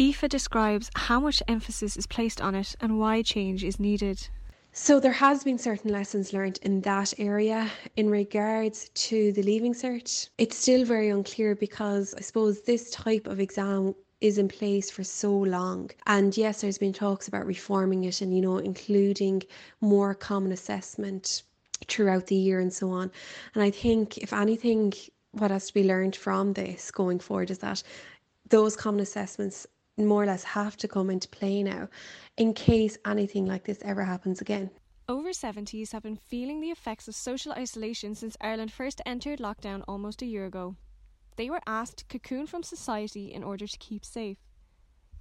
Aoife 0.00 0.30
describes 0.30 0.90
how 0.96 1.20
much 1.20 1.42
emphasis 1.46 1.94
is 1.94 2.06
placed 2.06 2.40
on 2.40 2.54
it 2.54 2.74
and 2.80 2.98
why 2.98 3.20
change 3.20 3.62
is 3.62 3.78
needed. 3.78 4.28
So 4.72 4.98
there 4.98 5.12
has 5.12 5.44
been 5.44 5.58
certain 5.58 5.92
lessons 5.92 6.32
learned 6.32 6.58
in 6.62 6.80
that 6.82 7.12
area 7.18 7.70
in 7.96 8.08
regards 8.08 8.88
to 8.88 9.30
the 9.32 9.42
leaving 9.42 9.74
cert. 9.74 10.30
It's 10.38 10.56
still 10.56 10.86
very 10.86 11.10
unclear 11.10 11.54
because 11.54 12.14
I 12.14 12.22
suppose 12.22 12.62
this 12.62 12.88
type 12.88 13.26
of 13.26 13.40
exam 13.40 13.94
is 14.22 14.38
in 14.38 14.48
place 14.48 14.90
for 14.90 15.04
so 15.04 15.36
long. 15.36 15.90
And 16.06 16.34
yes, 16.34 16.62
there's 16.62 16.78
been 16.78 16.94
talks 16.94 17.28
about 17.28 17.44
reforming 17.44 18.04
it 18.04 18.22
and, 18.22 18.34
you 18.34 18.40
know, 18.40 18.56
including 18.56 19.42
more 19.82 20.14
common 20.14 20.52
assessment 20.52 21.42
throughout 21.88 22.28
the 22.28 22.36
year 22.36 22.60
and 22.60 22.72
so 22.72 22.90
on. 22.90 23.12
And 23.54 23.62
I 23.62 23.70
think, 23.70 24.16
if 24.16 24.32
anything, 24.32 24.94
what 25.32 25.50
has 25.50 25.66
to 25.66 25.74
be 25.74 25.84
learned 25.84 26.16
from 26.16 26.54
this 26.54 26.90
going 26.90 27.18
forward 27.18 27.50
is 27.50 27.58
that 27.58 27.82
those 28.48 28.76
common 28.76 29.00
assessments 29.00 29.66
more 30.06 30.22
or 30.22 30.26
less 30.26 30.44
have 30.44 30.76
to 30.78 30.88
come 30.88 31.10
into 31.10 31.28
play 31.28 31.62
now 31.62 31.88
in 32.36 32.54
case 32.54 32.96
anything 33.06 33.46
like 33.46 33.64
this 33.64 33.78
ever 33.82 34.04
happens 34.04 34.40
again. 34.40 34.70
Over 35.08 35.30
70s 35.30 35.92
have 35.92 36.04
been 36.04 36.16
feeling 36.16 36.60
the 36.60 36.70
effects 36.70 37.08
of 37.08 37.14
social 37.14 37.52
isolation 37.52 38.14
since 38.14 38.36
Ireland 38.40 38.72
first 38.72 39.02
entered 39.04 39.40
lockdown 39.40 39.82
almost 39.88 40.22
a 40.22 40.26
year 40.26 40.46
ago. 40.46 40.76
They 41.36 41.50
were 41.50 41.62
asked 41.66 41.98
to 41.98 42.04
cocoon 42.04 42.46
from 42.46 42.62
society 42.62 43.32
in 43.32 43.42
order 43.42 43.66
to 43.66 43.78
keep 43.78 44.04
safe. 44.04 44.38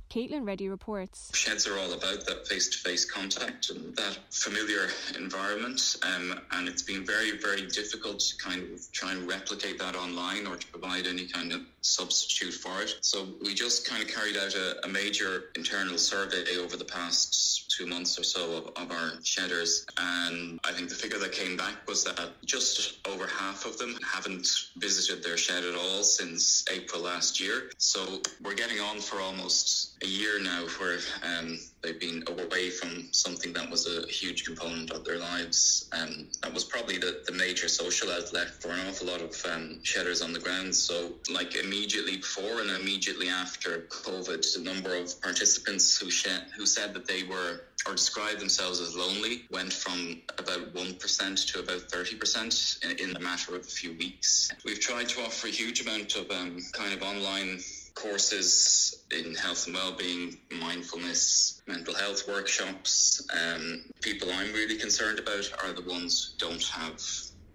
Caitlin 0.10 0.46
Reddy 0.46 0.70
reports. 0.70 1.32
Sheds 1.36 1.68
are 1.68 1.78
all 1.78 1.94
about 1.94 2.26
that 2.26 2.48
face 2.48 2.68
to 2.70 2.78
face 2.80 3.06
contact 3.06 3.70
and 3.70 3.96
that 3.96 4.18
familiar 4.32 4.88
environment. 5.16 5.98
Um, 6.04 6.40
and 6.52 6.68
it's 6.68 6.82
been 6.82 7.06
very, 7.06 7.38
very 7.38 7.68
difficult 7.68 8.20
to 8.20 8.38
kind 8.38 8.74
of 8.74 8.92
try 8.92 9.12
and 9.12 9.30
replicate 9.30 9.78
that 9.78 9.96
online 9.96 10.48
or 10.48 10.56
to 10.56 10.68
provide 10.68 11.06
any 11.06 11.28
kind 11.28 11.54
of 11.54 11.62
substitute 11.82 12.54
for 12.54 12.82
it. 12.82 12.96
So 13.02 13.28
we 13.44 13.54
just 13.54 13.88
kind 13.88 14.02
of 14.04 14.10
carried 14.10 14.38
out 14.38 14.56
a, 14.56 14.86
a 14.86 14.88
major 14.88 15.46
internal 15.56 15.98
survey 15.98 16.58
over 16.58 16.78
the 16.78 16.86
past 16.86 17.74
two 17.76 17.86
months 17.86 18.20
or 18.20 18.24
so 18.24 18.58
of, 18.58 18.84
of 18.84 18.92
our 18.92 19.12
shedders. 19.24 19.86
And 19.98 20.60
I 20.64 20.72
think 20.72 20.90
the 20.90 20.96
figure 20.96 21.20
that 21.20 21.32
came 21.32 21.56
back 21.56 21.88
was 21.88 22.04
that 22.04 22.20
just 22.46 22.98
over 23.08 23.28
half 23.28 23.66
of 23.66 23.78
them 23.78 23.98
haven't 24.04 24.48
visited 24.78 25.24
their 25.24 25.38
shed 25.38 25.64
at 25.64 25.76
all 25.76 26.04
since 26.04 26.66
April 26.72 27.02
last 27.02 27.40
year. 27.40 27.72
So 27.78 28.22
we're 28.44 28.56
getting 28.56 28.80
on 28.80 29.00
for 29.00 29.20
almost 29.22 29.98
a 30.04 30.08
year 30.08 30.42
now 30.42 30.66
where 30.80 31.00
um, 31.24 31.60
they've 31.82 32.00
been 32.00 32.24
away 32.28 32.70
from 32.70 33.08
something 33.12 33.54
that 33.54 33.70
was 33.70 33.88
a 33.88 34.08
huge 34.08 34.46
component 34.46 34.92
of 34.92 35.06
their 35.06 35.18
lives. 35.18 35.90
Um, 35.92 36.28
that 36.42 36.54
was 36.54 36.64
probably 36.64 36.98
the, 36.98 37.22
the 37.26 37.32
major 37.32 37.68
social 37.68 38.12
outlet 38.12 38.62
for 38.62 38.70
an 38.70 38.80
awful 38.88 39.08
lot 39.08 39.22
of 39.22 39.36
um, 39.52 39.80
shedders 39.84 40.22
on 40.22 40.34
the 40.34 40.40
ground. 40.40 40.76
So, 40.76 41.14
like 41.32 41.56
immediately 41.56 42.18
before 42.18 42.62
and 42.62 42.70
immediately 42.72 43.30
after 43.30 43.88
COVID, 43.90 44.54
the 44.54 44.64
number 44.64 44.96
of 44.96 45.22
participants 45.22 45.98
who, 45.98 46.10
shed, 46.10 46.46
who 46.56 46.66
said 46.66 46.94
that 46.94 47.06
they 47.08 47.24
were 47.24 47.62
or 47.88 47.94
described 47.94 48.40
themselves 48.40 48.82
as 48.82 48.96
lonely 48.96 49.44
went 49.52 49.72
from 49.72 50.22
about 50.38 50.74
1% 50.74 51.52
to 51.52 51.60
about 51.60 51.82
30% 51.90 52.84
in, 52.84 53.10
in 53.10 53.16
a 53.16 53.20
matter 53.20 53.56
of 53.56 53.62
a 53.62 53.64
few 53.64 53.94
weeks. 53.94 54.52
We've 54.66 54.80
tried 54.80 55.10
to 55.10 55.22
offer 55.22 55.48
a 55.48 55.52
huge 55.52 55.82
amount 55.82 56.16
of 56.16 56.30
um, 56.32 56.60
kind 56.74 56.94
of 56.94 57.02
online 57.02 57.60
courses 58.02 59.04
in 59.12 59.36
health 59.36 59.68
and 59.68 59.76
well-being, 59.76 60.38
mindfulness, 60.60 61.62
mental 61.68 61.94
health 61.94 62.28
workshops. 62.28 63.22
Um, 63.34 63.84
people 64.02 64.30
I'm 64.32 64.54
really 64.54 64.78
concerned 64.78 65.20
about 65.20 65.52
are 65.64 65.74
the 65.74 65.82
ones 65.82 66.36
who 66.40 66.48
don't 66.48 66.64
have 66.64 67.02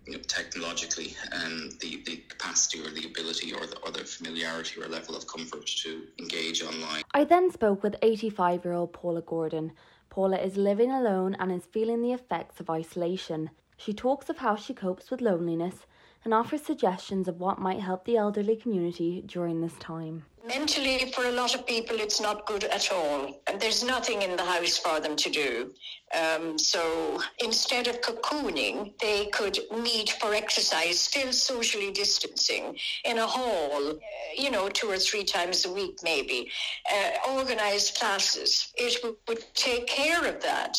you 0.07 0.13
know, 0.13 0.19
technologically 0.27 1.17
um, 1.33 1.71
the, 1.81 2.03
the 2.05 2.17
capacity 2.29 2.81
or 2.81 2.91
the 2.91 3.07
ability 3.07 3.55
or 3.55 3.67
the, 3.67 3.79
or 3.79 3.91
the 3.91 4.05
familiarity 4.05 4.83
or 4.83 4.89
level 4.89 5.17
of 5.17 5.27
comfort 5.27 5.67
to 5.67 6.03
engage 6.19 6.63
online. 6.63 7.03
I 7.13 7.25
then 7.25 7.51
spoke 7.51 7.83
with 7.83 7.97
85 8.03 8.65
year 8.65 8.75
old 8.75 8.93
Paula 8.93 9.23
Gordon. 9.23 9.73
Paula 10.11 10.37
is 10.37 10.57
living 10.57 10.91
alone 10.91 11.35
and 11.39 11.51
is 11.51 11.65
feeling 11.65 12.03
the 12.03 12.13
effects 12.13 12.61
of 12.61 12.69
isolation. 12.69 13.51
She 13.77 13.93
talks 13.93 14.29
of 14.29 14.39
how 14.39 14.57
she 14.57 14.75
copes 14.75 15.11
with 15.11 15.21
loneliness 15.21 15.87
and 16.25 16.35
offers 16.35 16.63
suggestions 16.63 17.29
of 17.29 17.41
what 17.41 17.59
might 17.59 17.81
help 17.81 18.05
the 18.05 18.17
elderly 18.17 18.57
community 18.57 19.23
during 19.27 19.61
this 19.61 19.75
time. 19.79 20.25
Mentally, 20.47 21.11
for 21.13 21.25
a 21.25 21.33
lot 21.33 21.55
of 21.55 21.67
people, 21.67 21.97
it's 21.99 22.21
not 22.21 22.45
good 22.45 22.65
at 22.65 22.93
all. 22.93 23.41
And 23.47 23.59
there's 23.59 23.83
nothing 23.83 24.21
in 24.21 24.37
the 24.37 24.45
house 24.45 24.77
for 24.77 25.01
them 25.01 25.17
to 25.17 25.31
do. 25.31 25.73
Um, 26.15 26.59
so 26.59 27.19
instead 27.39 27.89
of 27.89 28.03
cocooning, 28.03 28.93
they 28.99 29.27
could 29.27 29.59
meet 29.83 30.11
for 30.21 30.35
exercise, 30.35 31.01
still 31.01 31.33
socially 31.33 31.93
distancing, 31.93 32.77
in 33.07 33.17
a 33.19 33.27
hall, 33.27 33.89
uh, 33.89 33.95
you 34.37 34.51
know, 34.51 34.69
two 34.69 34.89
or 34.91 34.99
three 34.99 35.25
times 35.25 35.65
a 35.65 35.73
week, 35.73 35.97
maybe. 36.03 36.51
Uh, 36.93 37.33
organized 37.39 37.99
classes. 37.99 38.71
It 38.77 39.01
w- 39.01 39.17
would 39.29 39.45
take 39.55 39.87
care 39.87 40.27
of 40.27 40.43
that. 40.43 40.77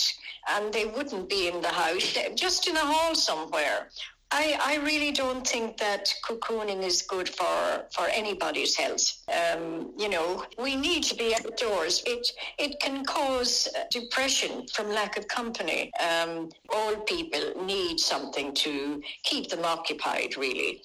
And 0.48 0.72
they 0.72 0.86
wouldn't 0.86 1.28
be 1.28 1.48
in 1.48 1.60
the 1.62 1.70
house, 1.70 2.16
just 2.36 2.68
in 2.68 2.76
a 2.76 2.86
hall 2.86 3.16
somewhere. 3.16 3.90
I, 4.32 4.60
I 4.62 4.78
really 4.84 5.12
don't 5.12 5.48
think 5.48 5.78
that 5.78 6.14
cocooning 6.24 6.84
is 6.84 7.04
good 7.04 7.30
for, 7.30 7.86
for 7.92 8.08
anybody's 8.08 8.76
health. 8.76 9.24
Um, 9.30 9.94
you 9.98 10.10
know, 10.10 10.44
we 10.58 10.76
need 10.76 11.04
to 11.04 11.16
be 11.16 11.36
outdoors. 11.36 12.04
It 12.06 12.28
it 12.58 12.80
can 12.80 13.06
cause 13.06 13.68
depression 13.92 14.66
from 14.74 14.90
lack 14.90 15.18
of 15.18 15.28
company. 15.28 15.92
Um, 16.00 16.50
old 16.74 17.06
people 17.06 17.66
need 17.66 18.00
something 18.00 18.54
to 18.56 19.02
keep 19.24 19.50
them 19.50 19.64
occupied. 19.64 20.38
Really, 20.38 20.82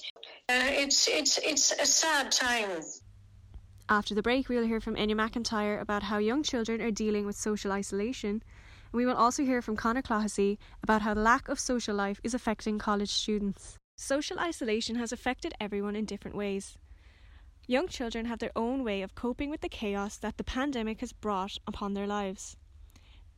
uh, 0.48 0.68
it's 0.84 1.08
it's 1.08 1.38
it's 1.38 1.72
a 1.72 1.86
sad 1.86 2.30
time. 2.30 2.82
After 3.88 4.14
the 4.14 4.22
break, 4.22 4.48
we'll 4.48 4.66
hear 4.66 4.80
from 4.80 4.94
Enya 4.94 5.16
McIntyre 5.16 5.80
about 5.80 6.04
how 6.04 6.18
young 6.18 6.44
children 6.44 6.80
are 6.80 6.92
dealing 6.92 7.26
with 7.26 7.34
social 7.34 7.72
isolation 7.72 8.42
we 8.92 9.06
will 9.06 9.14
also 9.14 9.44
hear 9.44 9.62
from 9.62 9.76
Conor 9.76 10.02
Clohessy 10.02 10.58
about 10.82 11.02
how 11.02 11.14
the 11.14 11.20
lack 11.20 11.48
of 11.48 11.60
social 11.60 11.94
life 11.94 12.20
is 12.24 12.34
affecting 12.34 12.78
college 12.78 13.10
students. 13.10 13.76
Social 13.96 14.38
isolation 14.38 14.96
has 14.96 15.12
affected 15.12 15.54
everyone 15.60 15.94
in 15.94 16.04
different 16.04 16.36
ways. 16.36 16.76
Young 17.66 17.86
children 17.86 18.26
have 18.26 18.40
their 18.40 18.50
own 18.56 18.82
way 18.82 19.02
of 19.02 19.14
coping 19.14 19.50
with 19.50 19.60
the 19.60 19.68
chaos 19.68 20.16
that 20.16 20.38
the 20.38 20.44
pandemic 20.44 21.00
has 21.00 21.12
brought 21.12 21.58
upon 21.66 21.94
their 21.94 22.06
lives. 22.06 22.56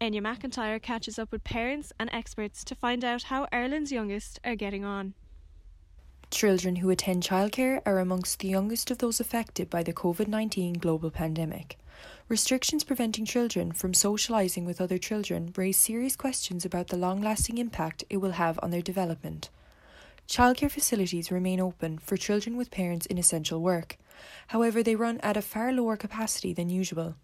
Enya 0.01 0.21
McIntyre 0.21 0.81
catches 0.81 1.19
up 1.19 1.31
with 1.31 1.45
parents 1.45 1.93
and 2.01 2.09
experts 2.13 2.65
to 2.65 2.75
find 2.75 3.05
out 3.05 3.25
how 3.25 3.47
Ireland's 3.53 3.93
youngest 3.93 4.41
are 4.45 4.57
getting 4.57 4.85
on. 4.85 5.15
Children 6.33 6.77
who 6.77 6.89
attend 6.89 7.23
childcare 7.23 7.83
are 7.85 7.99
amongst 7.99 8.39
the 8.39 8.49
youngest 8.49 8.91
of 8.91 8.97
those 8.97 9.21
affected 9.21 9.69
by 9.69 9.83
the 9.83 9.93
COVID 9.93 10.29
19 10.29 10.73
global 10.79 11.11
pandemic. 11.11 11.79
Restrictions 12.27 12.85
preventing 12.85 13.27
children 13.27 13.71
from 13.71 13.93
socialising 13.93 14.65
with 14.65 14.81
other 14.81 14.97
children 14.97 15.53
raise 15.57 15.77
serious 15.77 16.17
questions 16.17 16.65
about 16.65 16.89
the 16.89 16.97
long 16.97 17.21
lasting 17.21 17.59
impact 17.59 18.05
it 18.09 18.17
will 18.17 18.33
have 18.33 18.59
on 18.63 18.71
their 18.71 18.81
development. 18.81 19.51
Childcare 20.27 20.71
facilities 20.71 21.31
remain 21.31 21.61
open 21.61 21.99
for 21.99 22.17
children 22.17 22.57
with 22.57 22.71
parents 22.71 23.05
in 23.05 23.19
essential 23.19 23.61
work. 23.61 23.99
However, 24.49 24.83
they 24.83 24.97
run 24.97 25.21
at 25.21 25.37
a 25.37 25.43
far 25.43 25.71
lower 25.71 25.99
capacity 25.99 26.55
than 26.55 26.71
usual. 26.71 27.15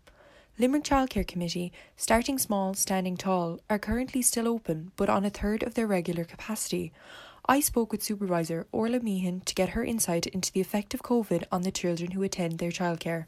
Limerick 0.58 0.84
Childcare 0.84 1.26
Committee, 1.26 1.72
starting 1.96 2.36
small, 2.36 2.74
standing 2.74 3.16
tall, 3.16 3.60
are 3.70 3.78
currently 3.78 4.20
still 4.20 4.46
open 4.46 4.92
but 4.96 5.08
on 5.08 5.24
a 5.24 5.30
third 5.30 5.62
of 5.62 5.74
their 5.74 5.86
regular 5.86 6.24
capacity. 6.24 6.92
I 7.50 7.60
spoke 7.60 7.92
with 7.92 8.02
Supervisor 8.02 8.66
Orla 8.72 9.00
Meehan 9.00 9.40
to 9.46 9.54
get 9.54 9.70
her 9.70 9.82
insight 9.82 10.26
into 10.26 10.52
the 10.52 10.60
effect 10.60 10.92
of 10.92 11.02
COVID 11.02 11.44
on 11.50 11.62
the 11.62 11.70
children 11.70 12.10
who 12.10 12.22
attend 12.22 12.58
their 12.58 12.70
childcare. 12.70 13.24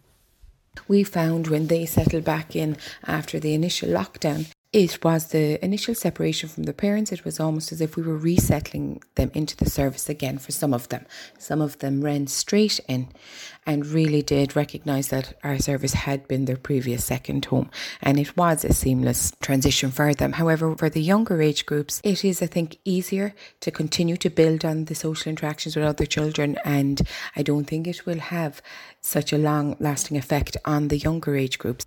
We 0.87 1.05
found 1.05 1.47
when 1.47 1.69
they 1.69 1.87
settled 1.87 2.25
back 2.25 2.55
in 2.55 2.77
after 3.07 3.41
the 3.41 3.55
initial 3.55 3.89
lockdown, 3.89 4.49
it 4.73 5.03
was 5.03 5.29
the 5.29 5.63
initial 5.65 5.97
separation 5.97 6.49
from 6.49 6.63
the 6.63 6.73
parents. 6.73 7.11
It 7.11 7.25
was 7.25 7.41
almost 7.41 7.73
as 7.73 7.81
if 7.81 7.97
we 7.97 8.05
were 8.05 8.17
resettling 8.17 9.03
them 9.17 9.33
into 9.35 9.57
the 9.57 9.69
service 9.69 10.09
again 10.09 10.39
for 10.39 10.53
some 10.53 10.73
of 10.73 10.89
them. 10.91 11.07
Some 11.39 11.61
of 11.61 11.79
them 11.81 12.03
ran 12.03 12.29
straight 12.29 12.79
in 12.87 13.09
and 13.67 13.85
really 13.85 14.23
did 14.23 14.55
recognise 14.55 15.09
that 15.09 15.37
our 15.43 15.59
service 15.59 15.95
had 15.95 16.29
been 16.29 16.45
their 16.45 16.57
previous 16.57 17.05
second 17.05 17.47
home. 17.47 17.69
And 18.01 18.21
it 18.21 18.37
was 18.37 18.65
a 18.65 18.73
seamless 18.73 19.33
transition 19.41 19.91
for 19.91 20.15
them. 20.15 20.35
However, 20.35 20.77
for 20.77 20.89
the 20.89 21.03
younger 21.03 21.43
age 21.43 21.67
groups, 21.67 22.01
it 22.05 22.25
is, 22.25 22.41
I 22.41 22.47
think, 22.47 22.79
easier 22.85 23.35
to 23.63 23.73
continue 23.73 24.17
to 24.19 24.31
build 24.31 24.65
on 24.65 24.85
the 24.85 24.95
social 24.95 25.31
interactions 25.31 25.75
with 25.75 25.85
other 25.85 26.07
children. 26.07 26.57
And 26.65 27.03
I 27.35 27.43
don't 27.43 27.65
think 27.65 27.89
it 27.89 28.07
will 28.07 28.21
have 28.21 28.63
such 29.01 29.33
a 29.33 29.39
long 29.39 29.77
lasting 29.81 30.17
effect 30.17 30.57
on 30.65 30.89
the 30.89 30.99
younger 30.99 31.35
age 31.35 31.59
groups. 31.59 31.87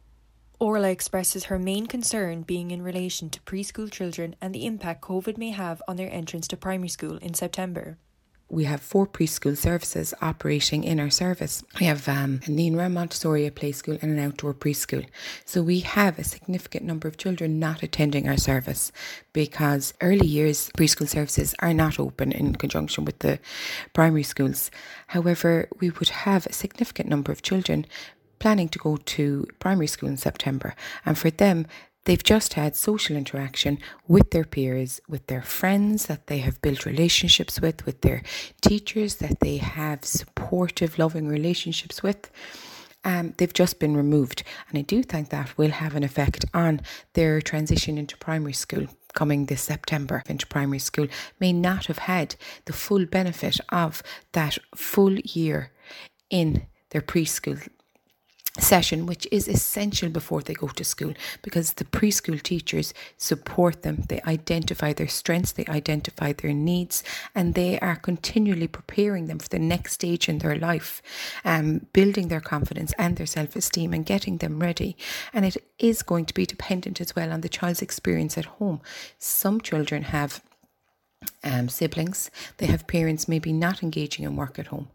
Orla 0.64 0.92
expresses 0.92 1.44
her 1.46 1.60
main 1.60 1.88
concern 1.88 2.44
being 2.44 2.72
in 2.72 2.82
relation 2.82 3.30
to 3.32 3.42
preschool 3.42 3.92
children 3.92 4.34
and 4.40 4.56
the 4.56 4.66
impact 4.66 5.02
COVID 5.02 5.38
may 5.38 5.50
have 5.50 5.84
on 5.90 5.98
their 5.98 6.10
entrance 6.10 6.48
to 6.48 6.56
primary 6.56 6.88
school 6.88 7.18
in 7.18 7.34
September. 7.34 7.98
We 8.48 8.66
have 8.66 8.82
four 8.82 9.08
preschool 9.08 9.58
services 9.58 10.14
operating 10.22 10.84
in 10.84 11.00
our 11.00 11.10
service. 11.10 11.64
We 11.80 11.88
have 11.88 12.08
um, 12.08 12.40
a 12.46 12.50
Naíonra 12.50 12.92
Montessori 12.92 13.50
play 13.50 13.72
school 13.72 13.98
and 14.02 14.12
an 14.12 14.20
outdoor 14.20 14.54
preschool. 14.54 15.06
So 15.44 15.64
we 15.64 15.80
have 15.80 16.18
a 16.20 16.24
significant 16.24 16.86
number 16.86 17.08
of 17.08 17.18
children 17.18 17.60
not 17.60 17.84
attending 17.84 18.30
our 18.30 18.38
service 18.38 18.92
because 19.34 19.96
early 20.02 20.28
years 20.28 20.70
preschool 20.78 21.10
services 21.10 21.56
are 21.60 21.74
not 21.74 22.00
open 22.00 22.32
in 22.32 22.56
conjunction 22.56 23.06
with 23.06 23.20
the 23.20 23.40
primary 23.92 24.24
schools. 24.24 24.70
However, 25.08 25.68
we 25.80 25.90
would 25.90 26.10
have 26.10 26.46
a 26.46 26.54
significant 26.54 27.10
number 27.10 27.32
of 27.32 27.42
children 27.42 27.88
planning 28.44 28.68
to 28.68 28.78
go 28.78 28.98
to 28.98 29.48
primary 29.60 29.88
school 29.88 30.10
in 30.10 30.18
September. 30.18 30.76
And 31.06 31.18
for 31.18 31.30
them, 31.30 31.66
they've 32.04 32.30
just 32.36 32.56
had 32.56 32.76
social 32.76 33.16
interaction 33.16 33.78
with 34.06 34.32
their 34.32 34.44
peers, 34.44 35.00
with 35.08 35.28
their 35.28 35.42
friends 35.42 36.08
that 36.08 36.28
they 36.28 36.40
have 36.40 36.62
built 36.62 36.86
relationships 36.86 37.62
with, 37.62 37.86
with 37.86 38.02
their 38.02 38.22
teachers 38.62 39.16
that 39.24 39.40
they 39.40 39.58
have 39.78 40.04
supportive, 40.04 41.00
loving 41.00 41.30
relationships 41.30 42.04
with. 42.04 42.30
Um, 43.06 43.34
they've 43.38 43.60
just 43.64 43.80
been 43.80 43.96
removed. 43.96 44.44
And 44.68 44.78
I 44.78 44.82
do 44.82 45.04
think 45.04 45.30
that 45.30 45.58
will 45.58 45.72
have 45.72 45.96
an 45.96 46.04
effect 46.04 46.44
on 46.54 46.82
their 47.14 47.40
transition 47.40 47.98
into 47.98 48.18
primary 48.18 48.52
school 48.52 48.88
coming 49.14 49.46
this 49.46 49.62
September 49.62 50.22
into 50.28 50.46
primary 50.48 50.80
school 50.80 51.08
may 51.40 51.54
not 51.54 51.86
have 51.86 52.00
had 52.00 52.36
the 52.66 52.74
full 52.74 53.06
benefit 53.06 53.58
of 53.70 54.04
that 54.34 54.58
full 54.76 55.16
year 55.20 55.72
in 56.30 56.68
their 56.90 57.02
preschool 57.02 57.66
session, 58.60 59.08
which 59.08 59.28
is 59.32 59.48
essential 59.48 60.10
before 60.10 60.42
they 60.42 60.54
go 60.54 60.68
to 60.68 60.84
school 60.84 61.14
because 61.42 61.74
the 61.74 61.86
preschool 61.86 62.42
teachers 62.42 62.94
support 63.18 63.82
them. 63.82 64.04
They 64.08 64.22
identify 64.28 64.94
their 64.94 65.08
strengths, 65.08 65.54
they 65.54 65.66
identify 65.68 66.34
their 66.34 66.54
needs, 66.54 67.04
and 67.34 67.56
they 67.56 67.80
are 67.80 67.96
continually 67.96 68.68
preparing 68.68 69.26
them 69.26 69.40
for 69.40 69.50
the 69.50 69.60
next 69.60 69.94
stage 69.94 70.30
in 70.30 70.38
their 70.38 70.56
life, 70.56 71.02
um, 71.44 71.88
building 71.94 72.28
their 72.28 72.42
confidence 72.42 72.94
and 73.00 73.18
their 73.18 73.26
self 73.26 73.56
esteem 73.56 73.92
and 73.92 74.06
getting 74.06 74.38
them 74.38 74.60
ready. 74.60 74.96
And 75.34 75.46
it 75.46 75.58
is 75.80 76.04
going 76.04 76.26
to 76.26 76.34
be 76.34 76.46
dependent 76.46 77.02
as 77.02 77.16
well 77.16 77.32
on 77.32 77.42
the 77.42 77.50
child's 77.50 77.82
experience 77.82 78.38
at 78.38 78.46
home. 78.46 78.82
Some 79.18 79.62
children 79.62 80.04
have 80.04 80.44
um, 81.44 81.70
siblings, 81.70 82.30
they 82.58 82.68
have 82.68 82.86
parents 82.86 83.28
maybe 83.28 83.52
not 83.52 83.82
engaging 83.82 84.26
in 84.26 84.36
work 84.36 84.60
at 84.60 84.68
home. 84.68 84.90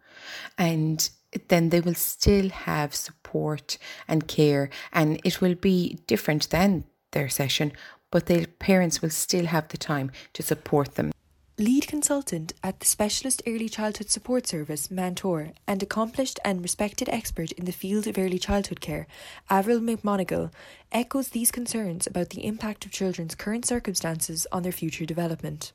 And 0.57 1.09
then 1.49 1.71
they 1.71 1.81
will 1.81 1.95
still 1.95 2.49
have 2.49 2.95
support 2.95 3.79
and 4.07 4.29
care, 4.29 4.71
and 4.93 5.21
it 5.25 5.41
will 5.41 5.55
be 5.55 5.99
different 6.07 6.51
than 6.51 6.85
their 7.13 7.29
session, 7.29 7.73
but 8.11 8.27
their 8.27 8.47
parents 8.47 9.03
will 9.03 9.11
still 9.11 9.47
have 9.47 9.69
the 9.69 9.79
time 9.79 10.11
to 10.33 10.43
support 10.43 10.95
them. 10.95 11.13
Lead 11.61 11.89
consultant 11.89 12.53
at 12.63 12.79
the 12.79 12.87
Specialist 12.87 13.43
Early 13.45 13.69
Childhood 13.69 14.11
Support 14.11 14.47
Service, 14.47 14.93
Mentor, 14.93 15.51
and 15.67 15.83
accomplished 15.83 16.39
and 16.45 16.63
respected 16.63 17.09
expert 17.09 17.51
in 17.53 17.65
the 17.65 17.73
field 17.73 18.07
of 18.07 18.17
early 18.17 18.39
childhood 18.39 18.81
care, 18.81 19.09
Avril 19.51 19.81
McMonigal, 19.81 20.53
echoes 20.93 21.31
these 21.31 21.51
concerns 21.51 22.07
about 22.07 22.31
the 22.31 22.45
impact 22.45 22.85
of 22.87 22.93
children's 22.93 23.35
current 23.35 23.67
circumstances 23.67 24.47
on 24.53 24.63
their 24.63 24.71
future 24.71 25.05
development. 25.05 25.73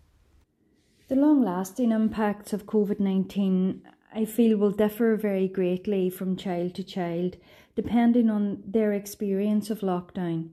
The 1.09 1.15
long 1.17 1.43
lasting 1.43 1.91
impacts 1.91 2.53
of 2.53 2.65
COVID 2.65 3.01
19 3.01 3.81
I 4.15 4.25
feel 4.25 4.57
will 4.57 4.71
differ 4.71 5.15
very 5.15 5.47
greatly 5.47 6.09
from 6.09 6.35
child 6.35 6.75
to 6.75 6.83
child, 6.83 7.37
depending 7.75 8.29
on 8.29 8.61
their 8.63 8.93
experience 8.93 9.71
of 9.71 9.79
lockdown. 9.79 10.49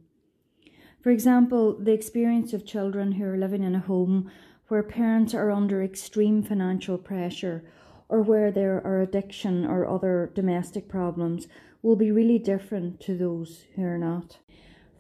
For 1.03 1.11
example, 1.11 1.77
the 1.79 1.93
experience 1.93 2.55
of 2.55 2.65
children 2.65 3.13
who 3.13 3.25
are 3.25 3.37
living 3.37 3.63
in 3.63 3.75
a 3.75 3.81
home 3.81 4.31
where 4.69 4.83
parents 4.83 5.35
are 5.35 5.51
under 5.51 5.83
extreme 5.83 6.43
financial 6.43 6.97
pressure 6.97 7.63
or 8.09 8.23
where 8.23 8.51
there 8.51 8.81
are 8.85 9.03
addiction 9.03 9.67
or 9.67 9.87
other 9.87 10.31
domestic 10.35 10.89
problems 10.89 11.47
will 11.83 11.97
be 11.97 12.11
really 12.11 12.39
different 12.39 12.99
to 13.01 13.17
those 13.17 13.65
who 13.77 13.83
are 13.83 13.99
not. 13.99 14.39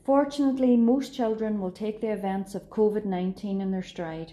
Fortunately, 0.04 0.76
most 0.76 1.14
children 1.14 1.60
will 1.60 1.70
take 1.70 2.00
the 2.00 2.12
events 2.12 2.54
of 2.54 2.68
COVID 2.68 3.06
19 3.06 3.60
in 3.60 3.70
their 3.70 3.82
stride. 3.82 4.32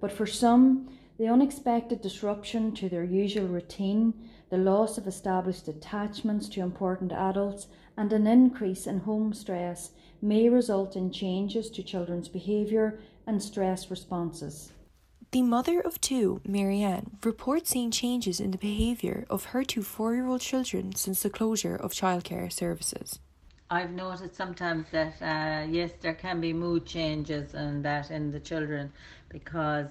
But 0.00 0.12
for 0.12 0.26
some, 0.26 0.88
the 1.18 1.26
unexpected 1.26 2.00
disruption 2.00 2.72
to 2.72 2.88
their 2.88 3.02
usual 3.02 3.48
routine, 3.48 4.14
the 4.50 4.56
loss 4.56 4.96
of 4.96 5.06
established 5.06 5.66
attachments 5.66 6.48
to 6.48 6.60
important 6.60 7.12
adults, 7.12 7.66
and 7.96 8.12
an 8.12 8.26
increase 8.26 8.86
in 8.86 9.00
home 9.00 9.32
stress 9.32 9.90
may 10.22 10.48
result 10.48 10.94
in 10.94 11.10
changes 11.10 11.68
to 11.70 11.82
children's 11.82 12.28
behaviour 12.28 13.00
and 13.26 13.42
stress 13.42 13.90
responses. 13.90 14.72
The 15.32 15.42
mother 15.42 15.80
of 15.80 16.00
two, 16.00 16.40
Marianne, 16.46 17.18
reports 17.22 17.70
seeing 17.70 17.90
changes 17.90 18.40
in 18.40 18.52
the 18.52 18.56
behaviour 18.56 19.26
of 19.28 19.46
her 19.46 19.62
two 19.62 19.82
four 19.82 20.14
year 20.14 20.26
old 20.26 20.40
children 20.40 20.94
since 20.94 21.22
the 21.22 21.28
closure 21.28 21.76
of 21.76 21.92
childcare 21.92 22.50
services. 22.50 23.18
I've 23.70 23.90
noticed 23.90 24.34
sometimes 24.34 24.86
that, 24.92 25.20
uh, 25.20 25.66
yes, 25.68 25.90
there 26.00 26.14
can 26.14 26.40
be 26.40 26.54
mood 26.54 26.86
changes 26.86 27.52
and 27.52 27.84
that 27.84 28.10
in 28.10 28.30
the 28.30 28.40
children 28.40 28.90
because 29.28 29.88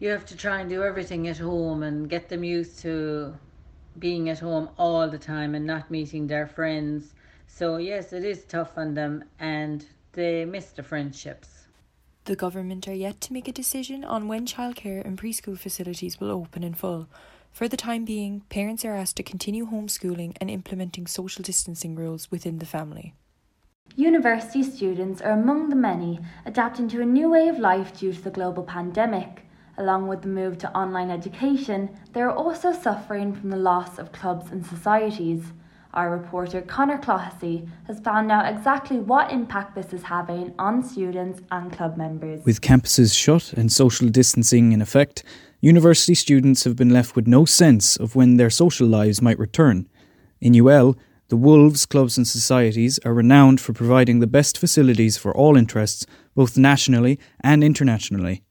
you 0.00 0.08
have 0.08 0.24
to 0.24 0.36
try 0.36 0.60
and 0.60 0.70
do 0.70 0.82
everything 0.82 1.28
at 1.28 1.36
home 1.36 1.82
and 1.82 2.08
get 2.08 2.28
them 2.30 2.42
used 2.42 2.80
to 2.80 3.34
being 3.98 4.30
at 4.30 4.38
home 4.38 4.70
all 4.78 5.06
the 5.08 5.18
time 5.18 5.54
and 5.54 5.66
not 5.66 5.90
meeting 5.90 6.26
their 6.26 6.46
friends. 6.46 7.14
So, 7.46 7.76
yes, 7.76 8.12
it 8.14 8.24
is 8.24 8.44
tough 8.44 8.78
on 8.78 8.94
them 8.94 9.24
and 9.38 9.84
they 10.12 10.46
miss 10.46 10.70
the 10.70 10.82
friendships. 10.82 11.66
The 12.24 12.34
government 12.34 12.88
are 12.88 12.94
yet 12.94 13.20
to 13.22 13.32
make 13.32 13.46
a 13.46 13.52
decision 13.52 14.02
on 14.02 14.26
when 14.26 14.46
childcare 14.46 15.04
and 15.04 15.18
preschool 15.18 15.58
facilities 15.58 16.18
will 16.18 16.30
open 16.30 16.64
in 16.64 16.74
full. 16.74 17.08
For 17.52 17.68
the 17.68 17.76
time 17.76 18.04
being, 18.04 18.42
parents 18.48 18.84
are 18.84 18.94
asked 18.94 19.16
to 19.16 19.22
continue 19.22 19.66
homeschooling 19.66 20.36
and 20.40 20.48
implementing 20.48 21.06
social 21.06 21.42
distancing 21.42 21.94
rules 21.94 22.30
within 22.30 22.58
the 22.58 22.66
family. 22.66 23.14
University 23.96 24.62
students 24.62 25.20
are 25.20 25.32
among 25.32 25.68
the 25.68 25.76
many 25.76 26.20
adapting 26.46 26.88
to 26.88 27.02
a 27.02 27.06
new 27.06 27.28
way 27.28 27.48
of 27.48 27.58
life 27.58 27.98
due 27.98 28.12
to 28.12 28.22
the 28.22 28.30
global 28.30 28.62
pandemic. 28.62 29.44
Along 29.80 30.08
with 30.08 30.20
the 30.20 30.28
move 30.28 30.58
to 30.58 30.70
online 30.76 31.10
education, 31.10 31.88
they 32.12 32.20
are 32.20 32.30
also 32.30 32.70
suffering 32.70 33.34
from 33.34 33.48
the 33.48 33.56
loss 33.56 33.98
of 33.98 34.12
clubs 34.12 34.50
and 34.52 34.64
societies. 34.64 35.42
Our 35.94 36.10
reporter 36.10 36.60
Connor 36.60 36.98
Clohessy 36.98 37.66
has 37.86 37.98
found 37.98 38.30
out 38.30 38.44
exactly 38.54 38.98
what 38.98 39.32
impact 39.32 39.74
this 39.74 39.94
is 39.94 40.02
having 40.02 40.52
on 40.58 40.82
students 40.82 41.40
and 41.50 41.72
club 41.72 41.96
members. 41.96 42.44
With 42.44 42.60
campuses 42.60 43.16
shut 43.16 43.54
and 43.54 43.72
social 43.72 44.10
distancing 44.10 44.72
in 44.72 44.82
effect, 44.82 45.24
university 45.62 46.14
students 46.14 46.64
have 46.64 46.76
been 46.76 46.90
left 46.90 47.16
with 47.16 47.26
no 47.26 47.46
sense 47.46 47.96
of 47.96 48.14
when 48.14 48.36
their 48.36 48.50
social 48.50 48.86
lives 48.86 49.22
might 49.22 49.38
return. 49.38 49.88
In 50.42 50.54
UL, 50.54 50.94
the 51.28 51.38
Wolves 51.38 51.86
clubs 51.86 52.18
and 52.18 52.28
societies 52.28 52.98
are 53.06 53.14
renowned 53.14 53.62
for 53.62 53.72
providing 53.72 54.20
the 54.20 54.26
best 54.26 54.58
facilities 54.58 55.16
for 55.16 55.34
all 55.34 55.56
interests, 55.56 56.04
both 56.34 56.58
nationally 56.58 57.18
and 57.42 57.64
internationally. 57.64 58.42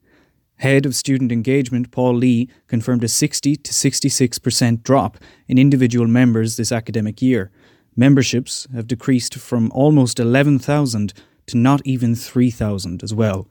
Head 0.60 0.86
of 0.86 0.94
Student 0.94 1.32
Engagement 1.32 1.90
Paul 1.90 2.16
Lee 2.16 2.50
confirmed 2.68 3.06
a 3.06 3.08
60 3.08 3.56
to 3.56 3.72
66% 3.72 4.84
drop 4.84 5.18
in 5.48 5.58
individual 5.58 6.06
members 6.06 6.58
this 6.58 6.74
academic 6.74 7.22
year. 7.22 7.50
Memberships 7.96 8.68
have 8.74 8.86
decreased 8.86 9.36
from 9.36 9.72
almost 9.72 10.20
11,000 10.20 11.14
to 11.48 11.58
not 11.58 11.82
even 11.86 12.14
3,000 12.14 13.02
as 13.02 13.14
well. 13.14 13.48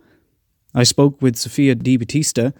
I 0.74 0.82
spoke 0.82 1.22
with 1.22 1.36
Sophia 1.36 1.74
Di 1.74 1.96
Battista, 1.96 2.52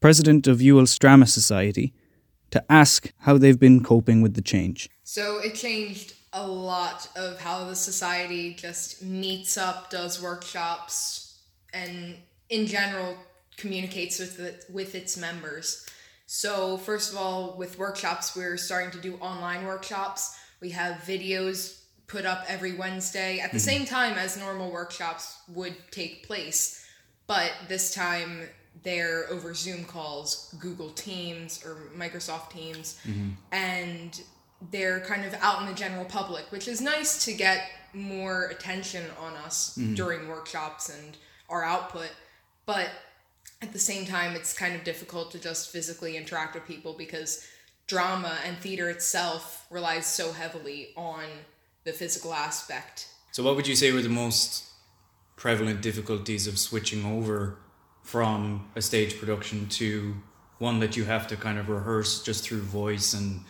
president 0.00 0.46
of 0.46 0.62
UL's 0.62 0.98
Drama 0.98 1.26
Society, 1.26 1.92
to 2.52 2.64
ask 2.72 3.12
how 3.18 3.36
they've 3.36 3.60
been 3.60 3.84
coping 3.84 4.22
with 4.22 4.32
the 4.32 4.40
change. 4.40 4.88
So 5.02 5.40
it 5.40 5.56
changed 5.56 6.14
a 6.32 6.46
lot 6.46 7.10
of 7.16 7.38
how 7.38 7.66
the 7.66 7.76
society 7.76 8.54
just 8.54 9.02
meets 9.02 9.58
up, 9.58 9.90
does 9.90 10.22
workshops, 10.22 11.38
and 11.74 12.16
in 12.48 12.66
general 12.66 13.18
communicates 13.56 14.18
with 14.18 14.40
it, 14.40 14.64
with 14.72 14.94
its 14.94 15.16
members. 15.16 15.86
So 16.26 16.78
first 16.78 17.12
of 17.12 17.18
all, 17.18 17.56
with 17.56 17.78
workshops, 17.78 18.34
we're 18.36 18.56
starting 18.56 18.90
to 18.92 19.00
do 19.00 19.16
online 19.16 19.66
workshops. 19.66 20.36
We 20.60 20.70
have 20.70 21.02
videos 21.02 21.80
put 22.06 22.26
up 22.26 22.44
every 22.48 22.74
Wednesday 22.74 23.40
at 23.40 23.50
the 23.50 23.58
mm-hmm. 23.58 23.64
same 23.64 23.84
time 23.86 24.14
as 24.14 24.36
normal 24.36 24.70
workshops 24.70 25.38
would 25.48 25.74
take 25.90 26.26
place, 26.26 26.86
but 27.26 27.52
this 27.68 27.94
time 27.94 28.42
they're 28.82 29.26
over 29.30 29.54
Zoom 29.54 29.84
calls, 29.84 30.54
Google 30.58 30.90
Teams 30.90 31.64
or 31.64 31.76
Microsoft 31.96 32.50
Teams, 32.50 32.98
mm-hmm. 33.06 33.30
and 33.52 34.20
they're 34.70 35.00
kind 35.00 35.24
of 35.24 35.34
out 35.40 35.60
in 35.62 35.66
the 35.66 35.74
general 35.74 36.04
public, 36.04 36.44
which 36.50 36.68
is 36.68 36.80
nice 36.80 37.24
to 37.24 37.32
get 37.32 37.68
more 37.92 38.46
attention 38.46 39.04
on 39.20 39.34
us 39.36 39.78
mm-hmm. 39.78 39.94
during 39.94 40.28
workshops 40.28 40.88
and 40.88 41.16
our 41.48 41.64
output. 41.64 42.10
But 42.66 42.88
at 43.62 43.72
the 43.72 43.78
same 43.78 44.04
time, 44.04 44.36
it's 44.36 44.52
kind 44.52 44.74
of 44.74 44.84
difficult 44.84 45.30
to 45.32 45.38
just 45.38 45.70
physically 45.70 46.16
interact 46.16 46.54
with 46.54 46.66
people 46.66 46.94
because 46.96 47.46
drama 47.86 48.38
and 48.44 48.56
theater 48.58 48.88
itself 48.90 49.66
relies 49.70 50.06
so 50.06 50.32
heavily 50.32 50.88
on 50.96 51.24
the 51.84 51.92
physical 51.92 52.32
aspect. 52.32 53.08
So, 53.32 53.42
what 53.42 53.56
would 53.56 53.66
you 53.66 53.76
say 53.76 53.92
were 53.92 54.02
the 54.02 54.08
most 54.08 54.64
prevalent 55.36 55.82
difficulties 55.82 56.46
of 56.46 56.58
switching 56.58 57.04
over 57.04 57.58
from 58.02 58.70
a 58.76 58.82
stage 58.82 59.18
production 59.18 59.68
to 59.68 60.14
one 60.58 60.78
that 60.80 60.96
you 60.96 61.04
have 61.04 61.26
to 61.28 61.36
kind 61.36 61.58
of 61.58 61.68
rehearse 61.68 62.22
just 62.22 62.44
through 62.44 62.60
voice 62.60 63.14
and 63.14 63.40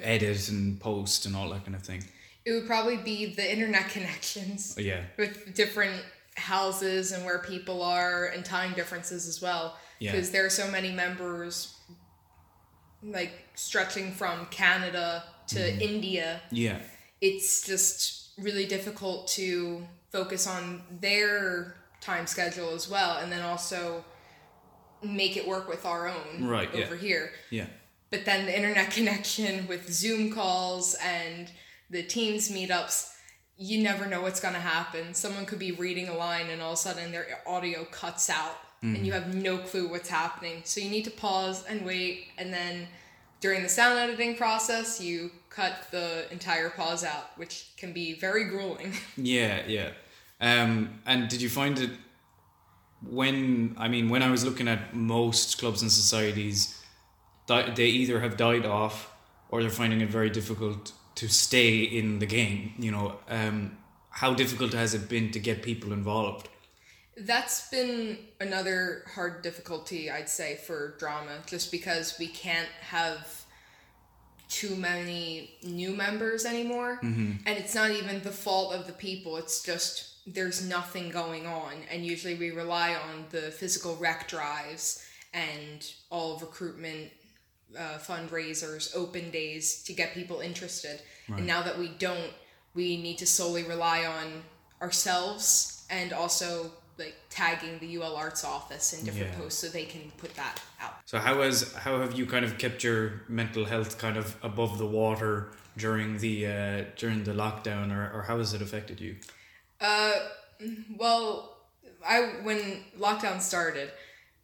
edit 0.00 0.48
and 0.48 0.80
post 0.80 1.26
and 1.26 1.36
all 1.36 1.50
that 1.50 1.64
kind 1.64 1.76
of 1.76 1.82
thing? 1.82 2.04
It 2.44 2.52
would 2.52 2.66
probably 2.66 2.96
be 2.96 3.34
the 3.34 3.52
internet 3.52 3.88
connections. 3.96 4.76
Yeah. 4.78 5.02
With 5.18 5.54
different 5.54 6.02
houses 6.36 7.12
and 7.12 7.24
where 7.24 7.38
people 7.38 7.82
are 7.82 8.26
and 8.26 8.44
time 8.44 8.72
differences 8.74 9.26
as 9.26 9.40
well 9.40 9.76
because 9.98 10.28
yeah. 10.28 10.32
there 10.32 10.46
are 10.46 10.50
so 10.50 10.70
many 10.70 10.92
members 10.92 11.74
like 13.02 13.32
stretching 13.54 14.12
from 14.12 14.46
Canada 14.46 15.24
to 15.48 15.58
mm. 15.58 15.80
India. 15.80 16.40
Yeah. 16.50 16.78
It's 17.20 17.66
just 17.66 18.30
really 18.38 18.66
difficult 18.66 19.28
to 19.28 19.86
focus 20.12 20.46
on 20.46 20.82
their 21.00 21.76
time 22.00 22.26
schedule 22.26 22.74
as 22.74 22.88
well 22.88 23.18
and 23.18 23.32
then 23.32 23.42
also 23.42 24.04
make 25.02 25.36
it 25.36 25.46
work 25.46 25.68
with 25.68 25.84
our 25.84 26.08
own 26.08 26.46
right, 26.46 26.68
over 26.74 26.94
yeah. 26.94 27.00
here. 27.00 27.30
Yeah. 27.50 27.66
But 28.10 28.24
then 28.24 28.46
the 28.46 28.56
internet 28.56 28.90
connection 28.92 29.66
with 29.66 29.92
Zoom 29.92 30.32
calls 30.32 30.94
and 31.02 31.50
the 31.90 32.02
Teams 32.02 32.50
meetups 32.50 33.15
you 33.58 33.82
never 33.82 34.06
know 34.06 34.20
what's 34.20 34.40
going 34.40 34.54
to 34.54 34.60
happen. 34.60 35.14
Someone 35.14 35.46
could 35.46 35.58
be 35.58 35.72
reading 35.72 36.08
a 36.08 36.14
line 36.14 36.48
and 36.50 36.60
all 36.60 36.72
of 36.72 36.74
a 36.74 36.76
sudden 36.76 37.10
their 37.10 37.26
audio 37.46 37.84
cuts 37.84 38.28
out 38.28 38.56
mm. 38.82 38.94
and 38.94 39.06
you 39.06 39.12
mm. 39.12 39.14
have 39.14 39.34
no 39.34 39.58
clue 39.58 39.88
what's 39.88 40.08
happening. 40.08 40.60
So 40.64 40.80
you 40.80 40.90
need 40.90 41.04
to 41.04 41.10
pause 41.10 41.64
and 41.66 41.84
wait 41.84 42.28
and 42.36 42.52
then 42.52 42.86
during 43.40 43.62
the 43.62 43.68
sound 43.68 43.98
editing 43.98 44.36
process 44.36 45.00
you 45.00 45.30
cut 45.48 45.86
the 45.90 46.30
entire 46.30 46.68
pause 46.68 47.02
out, 47.02 47.36
which 47.36 47.68
can 47.76 47.92
be 47.92 48.14
very 48.14 48.44
grueling. 48.44 48.92
Yeah, 49.16 49.62
yeah. 49.66 49.90
Um, 50.40 51.00
and 51.06 51.28
did 51.28 51.40
you 51.40 51.48
find 51.48 51.78
it 51.78 51.90
when 53.02 53.74
I 53.78 53.88
mean 53.88 54.10
when 54.10 54.22
I 54.22 54.30
was 54.30 54.44
looking 54.44 54.68
at 54.68 54.94
most 54.94 55.58
clubs 55.58 55.80
and 55.82 55.90
societies 55.90 56.82
they 57.46 57.86
either 57.86 58.20
have 58.20 58.36
died 58.36 58.66
off 58.66 59.12
or 59.48 59.62
they're 59.62 59.70
finding 59.70 60.00
it 60.00 60.10
very 60.10 60.28
difficult 60.28 60.92
to 61.16 61.28
stay 61.28 61.78
in 61.82 62.18
the 62.18 62.26
game. 62.26 62.74
You 62.78 62.92
know, 62.92 63.16
um, 63.28 63.76
how 64.10 64.34
difficult 64.34 64.72
has 64.72 64.94
it 64.94 65.08
been 65.08 65.30
to 65.32 65.38
get 65.38 65.62
people 65.62 65.92
involved? 65.92 66.48
That's 67.18 67.68
been 67.70 68.18
another 68.40 69.04
hard 69.14 69.42
difficulty, 69.42 70.10
I'd 70.10 70.28
say, 70.28 70.56
for 70.56 70.96
drama, 70.98 71.38
just 71.46 71.70
because 71.70 72.18
we 72.18 72.28
can't 72.28 72.68
have 72.80 73.44
too 74.48 74.76
many 74.76 75.50
new 75.62 75.90
members 75.90 76.44
anymore. 76.44 77.00
Mm-hmm. 77.02 77.46
And 77.46 77.58
it's 77.58 77.74
not 77.74 77.90
even 77.90 78.22
the 78.22 78.30
fault 78.30 78.74
of 78.74 78.86
the 78.86 78.92
people, 78.92 79.36
it's 79.38 79.62
just 79.62 80.12
there's 80.26 80.68
nothing 80.68 81.10
going 81.10 81.46
on. 81.46 81.72
And 81.90 82.04
usually 82.04 82.34
we 82.34 82.50
rely 82.50 82.94
on 82.94 83.26
the 83.30 83.50
physical 83.52 83.96
rec 83.96 84.28
drives 84.28 85.04
and 85.32 85.88
all 86.10 86.38
recruitment 86.38 87.10
uh, 87.78 87.98
fundraisers, 87.98 88.94
open 88.96 89.30
days 89.30 89.82
to 89.84 89.92
get 89.92 90.14
people 90.14 90.40
interested. 90.40 91.00
Right. 91.28 91.38
And 91.38 91.46
now 91.46 91.62
that 91.62 91.78
we 91.78 91.88
don't, 91.88 92.32
we 92.74 92.96
need 92.96 93.18
to 93.18 93.26
solely 93.26 93.64
rely 93.64 94.04
on 94.04 94.42
ourselves 94.80 95.86
and 95.90 96.12
also 96.12 96.70
like 96.98 97.14
tagging 97.28 97.78
the 97.78 97.98
UL 97.98 98.16
Arts 98.16 98.44
office 98.44 98.92
in 98.92 99.04
different 99.04 99.32
yeah. 99.32 99.38
posts 99.38 99.60
so 99.60 99.68
they 99.68 99.84
can 99.84 100.10
put 100.16 100.34
that 100.34 100.60
out. 100.80 100.94
So 101.04 101.18
how 101.18 101.42
has 101.42 101.74
how 101.74 102.00
have 102.00 102.18
you 102.18 102.26
kind 102.26 102.44
of 102.44 102.58
kept 102.58 102.82
your 102.82 103.22
mental 103.28 103.64
health 103.64 103.98
kind 103.98 104.16
of 104.16 104.36
above 104.42 104.78
the 104.78 104.86
water 104.86 105.52
during 105.76 106.18
the 106.18 106.46
uh, 106.46 106.84
during 106.96 107.24
the 107.24 107.32
lockdown, 107.32 107.94
or, 107.94 108.10
or 108.18 108.22
how 108.22 108.38
has 108.38 108.54
it 108.54 108.62
affected 108.62 109.00
you? 109.00 109.16
Uh, 109.80 110.12
well, 110.96 111.58
I 112.06 112.20
when 112.42 112.84
lockdown 112.98 113.40
started, 113.40 113.90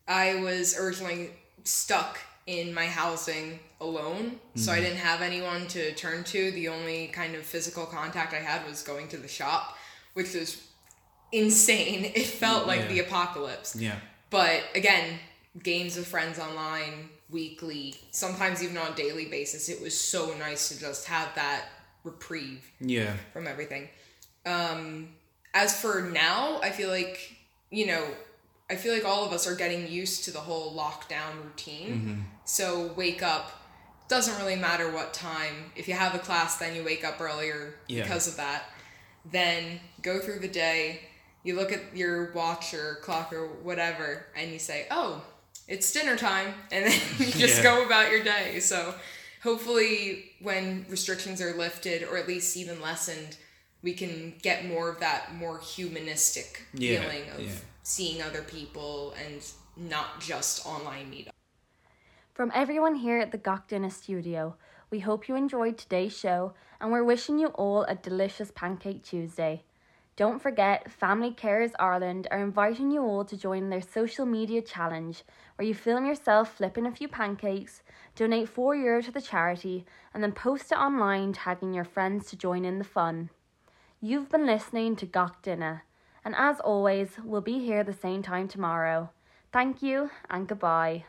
I 0.06 0.34
was 0.36 0.78
originally 0.78 1.30
stuck 1.64 2.18
in 2.46 2.74
my 2.74 2.86
housing 2.86 3.60
alone. 3.80 4.24
Mm-hmm. 4.24 4.58
So 4.58 4.72
I 4.72 4.76
mm-hmm. 4.76 4.84
didn't 4.84 4.98
have 4.98 5.22
anyone 5.22 5.66
to 5.68 5.92
turn 5.94 6.24
to. 6.24 6.50
The 6.52 6.68
only 6.68 7.08
kind 7.08 7.34
of 7.34 7.42
physical 7.42 7.86
contact 7.86 8.32
I 8.34 8.38
had 8.38 8.66
was 8.66 8.82
going 8.82 9.08
to 9.08 9.16
the 9.16 9.28
shop, 9.28 9.76
which 10.14 10.34
was 10.34 10.62
insane. 11.30 12.04
It 12.14 12.26
felt 12.26 12.66
like 12.66 12.80
yeah. 12.80 12.88
the 12.88 12.98
apocalypse. 13.00 13.76
Yeah. 13.76 13.96
But 14.30 14.62
again, 14.74 15.18
games 15.62 15.96
with 15.96 16.06
friends 16.06 16.38
online, 16.38 17.10
weekly, 17.30 17.94
sometimes 18.10 18.62
even 18.62 18.76
on 18.76 18.92
a 18.92 18.94
daily 18.94 19.26
basis. 19.26 19.68
It 19.68 19.80
was 19.80 19.98
so 19.98 20.34
nice 20.38 20.68
to 20.68 20.78
just 20.78 21.06
have 21.06 21.34
that 21.34 21.64
reprieve. 22.04 22.70
Yeah. 22.80 23.14
From 23.32 23.46
everything. 23.46 23.88
Um, 24.44 25.08
as 25.54 25.78
for 25.78 26.02
now, 26.02 26.60
I 26.62 26.70
feel 26.70 26.88
like, 26.88 27.36
you 27.70 27.86
know, 27.86 28.04
I 28.70 28.76
feel 28.76 28.94
like 28.94 29.04
all 29.04 29.24
of 29.24 29.32
us 29.32 29.46
are 29.46 29.54
getting 29.54 29.90
used 29.90 30.24
to 30.24 30.30
the 30.30 30.40
whole 30.40 30.74
lockdown 30.74 31.42
routine. 31.44 31.88
Mm-hmm. 31.90 32.20
So 32.44 32.92
wake 32.96 33.22
up 33.22 33.58
doesn't 34.08 34.36
really 34.38 34.56
matter 34.56 34.90
what 34.90 35.14
time. 35.14 35.72
If 35.76 35.88
you 35.88 35.94
have 35.94 36.14
a 36.14 36.18
class, 36.18 36.58
then 36.58 36.74
you 36.74 36.84
wake 36.84 37.04
up 37.04 37.20
earlier 37.20 37.74
Yeah. 37.88 38.02
because 38.02 38.28
of 38.28 38.36
that. 38.36 38.64
Then 39.30 39.80
go 40.02 40.20
through 40.20 40.40
the 40.40 40.48
day. 40.48 41.00
You 41.44 41.56
look 41.56 41.72
at 41.72 41.96
your 41.96 42.32
watch 42.32 42.74
or 42.74 42.96
clock 43.02 43.32
or 43.32 43.46
whatever, 43.48 44.26
and 44.36 44.52
you 44.52 44.58
say, 44.58 44.86
"Oh, 44.90 45.22
it's 45.68 45.90
dinner 45.92 46.16
time," 46.16 46.54
and 46.72 46.86
then 46.86 47.00
you 47.18 47.26
just 47.32 47.58
Yeah. 47.58 47.62
go 47.62 47.84
about 47.86 48.10
your 48.10 48.22
day. 48.22 48.60
So 48.60 48.94
hopefully, 49.42 50.30
when 50.40 50.86
restrictions 50.88 51.40
are 51.40 51.54
lifted 51.54 52.02
or 52.04 52.16
at 52.16 52.28
least 52.28 52.56
even 52.56 52.80
lessened, 52.80 53.36
we 53.82 53.92
can 53.94 54.34
get 54.42 54.64
more 54.66 54.88
of 54.88 55.00
that 55.00 55.34
more 55.34 55.58
humanistic 55.60 56.62
Yeah, 56.74 57.00
feeling 57.02 57.28
of. 57.30 57.62
Seeing 57.84 58.22
other 58.22 58.42
people 58.42 59.14
and 59.26 59.42
not 59.76 60.20
just 60.20 60.64
online 60.64 61.10
meetups. 61.10 61.30
From 62.32 62.52
everyone 62.54 62.94
here 62.94 63.18
at 63.18 63.32
the 63.32 63.38
Gach 63.38 63.68
Duine 63.68 63.90
studio, 63.90 64.56
we 64.90 65.00
hope 65.00 65.28
you 65.28 65.34
enjoyed 65.34 65.76
today's 65.76 66.16
show 66.16 66.54
and 66.80 66.92
we're 66.92 67.02
wishing 67.02 67.38
you 67.38 67.48
all 67.48 67.82
a 67.84 67.94
delicious 67.94 68.52
Pancake 68.54 69.02
Tuesday. 69.02 69.64
Don't 70.14 70.40
forget, 70.40 70.90
Family 70.90 71.32
Carers 71.32 71.72
Ireland 71.80 72.28
are 72.30 72.42
inviting 72.42 72.90
you 72.90 73.02
all 73.02 73.24
to 73.24 73.36
join 73.36 73.70
their 73.70 73.82
social 73.82 74.26
media 74.26 74.62
challenge 74.62 75.24
where 75.56 75.66
you 75.66 75.74
film 75.74 76.06
yourself 76.06 76.54
flipping 76.54 76.86
a 76.86 76.92
few 76.92 77.08
pancakes, 77.08 77.82
donate 78.14 78.48
4 78.48 78.76
euro 78.76 79.02
to 79.02 79.10
the 79.10 79.22
charity, 79.22 79.84
and 80.14 80.22
then 80.22 80.32
post 80.32 80.70
it 80.70 80.78
online 80.78 81.32
tagging 81.32 81.74
your 81.74 81.84
friends 81.84 82.28
to 82.30 82.36
join 82.36 82.64
in 82.64 82.78
the 82.78 82.84
fun. 82.84 83.30
You've 84.00 84.28
been 84.28 84.46
listening 84.46 84.96
to 84.96 85.06
Gach 85.06 85.42
Duine, 85.42 85.80
and 86.24 86.34
as 86.36 86.60
always, 86.60 87.10
we'll 87.24 87.40
be 87.40 87.58
here 87.58 87.84
the 87.84 87.92
same 87.92 88.22
time 88.22 88.48
tomorrow. 88.48 89.10
Thank 89.52 89.82
you 89.82 90.10
and 90.30 90.48
goodbye. 90.48 91.04